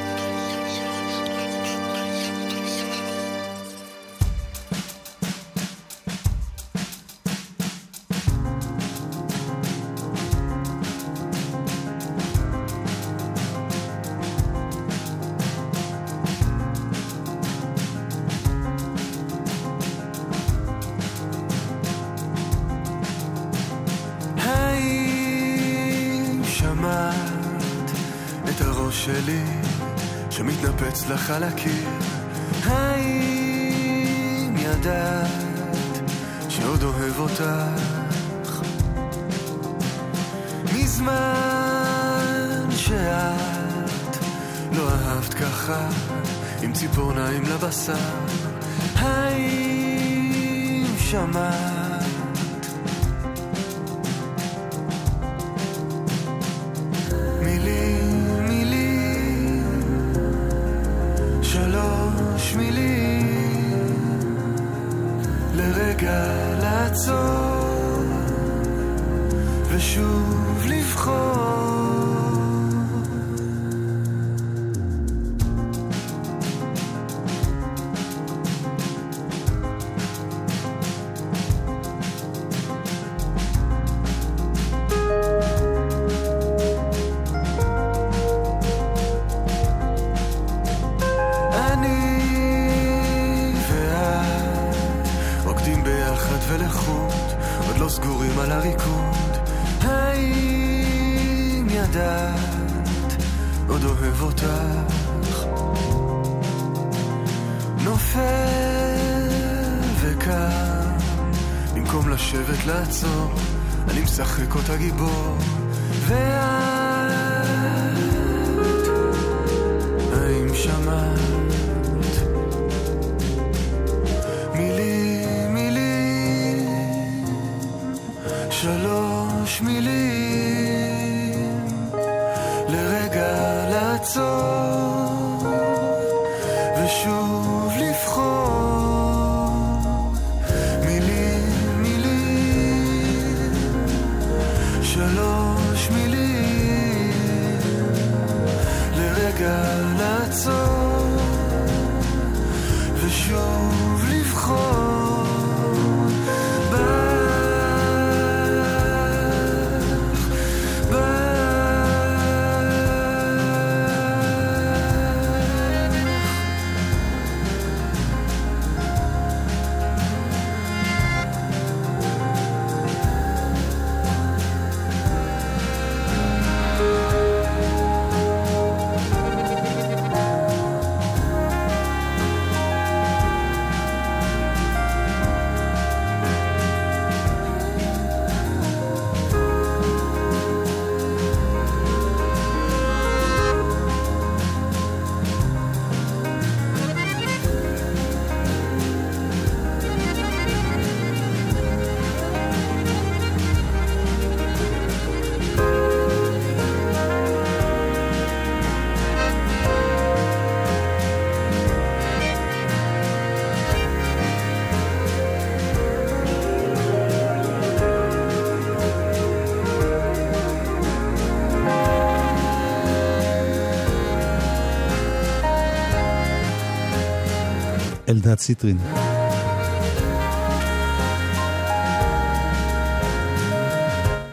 אלדד 228.27 228.39
סיטרין. 228.39 228.79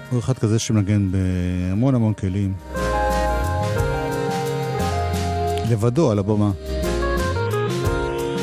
הוא 0.09 0.19
אחד 0.19 0.37
כזה 0.37 0.59
שמנגן 0.59 1.11
בהמון 1.11 1.95
המון 1.95 2.13
כלים. 2.13 2.53
לבדו 5.71 6.11
על 6.11 6.19
הבמה. 6.19 6.51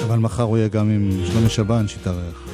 אבל 0.07 0.19
מחר 0.19 0.43
הוא 0.43 0.57
יהיה 0.57 0.69
גם 0.69 0.91
עם 0.91 1.11
שלומי 1.25 1.49
שבן 1.49 1.89
שיתארח. 1.89 2.49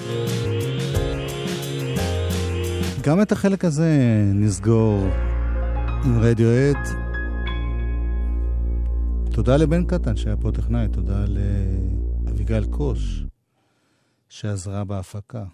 גם 3.03 3.23
את 3.23 3.33
החלק 3.33 3.65
הזה 3.65 3.91
נסגור 4.35 5.07
עם 6.05 6.19
רדיואט. 6.21 6.89
תודה 9.31 9.57
לבן 9.57 9.85
קטן 9.85 10.17
שהיה 10.17 10.37
פה 10.37 10.51
טכנאי, 10.53 10.89
תודה 10.89 11.25
לאביגל 12.43 12.65
קוש 12.71 13.25
שעזרה 14.29 14.85
בהפקה. 14.85 15.45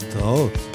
להתראות. 0.00 0.69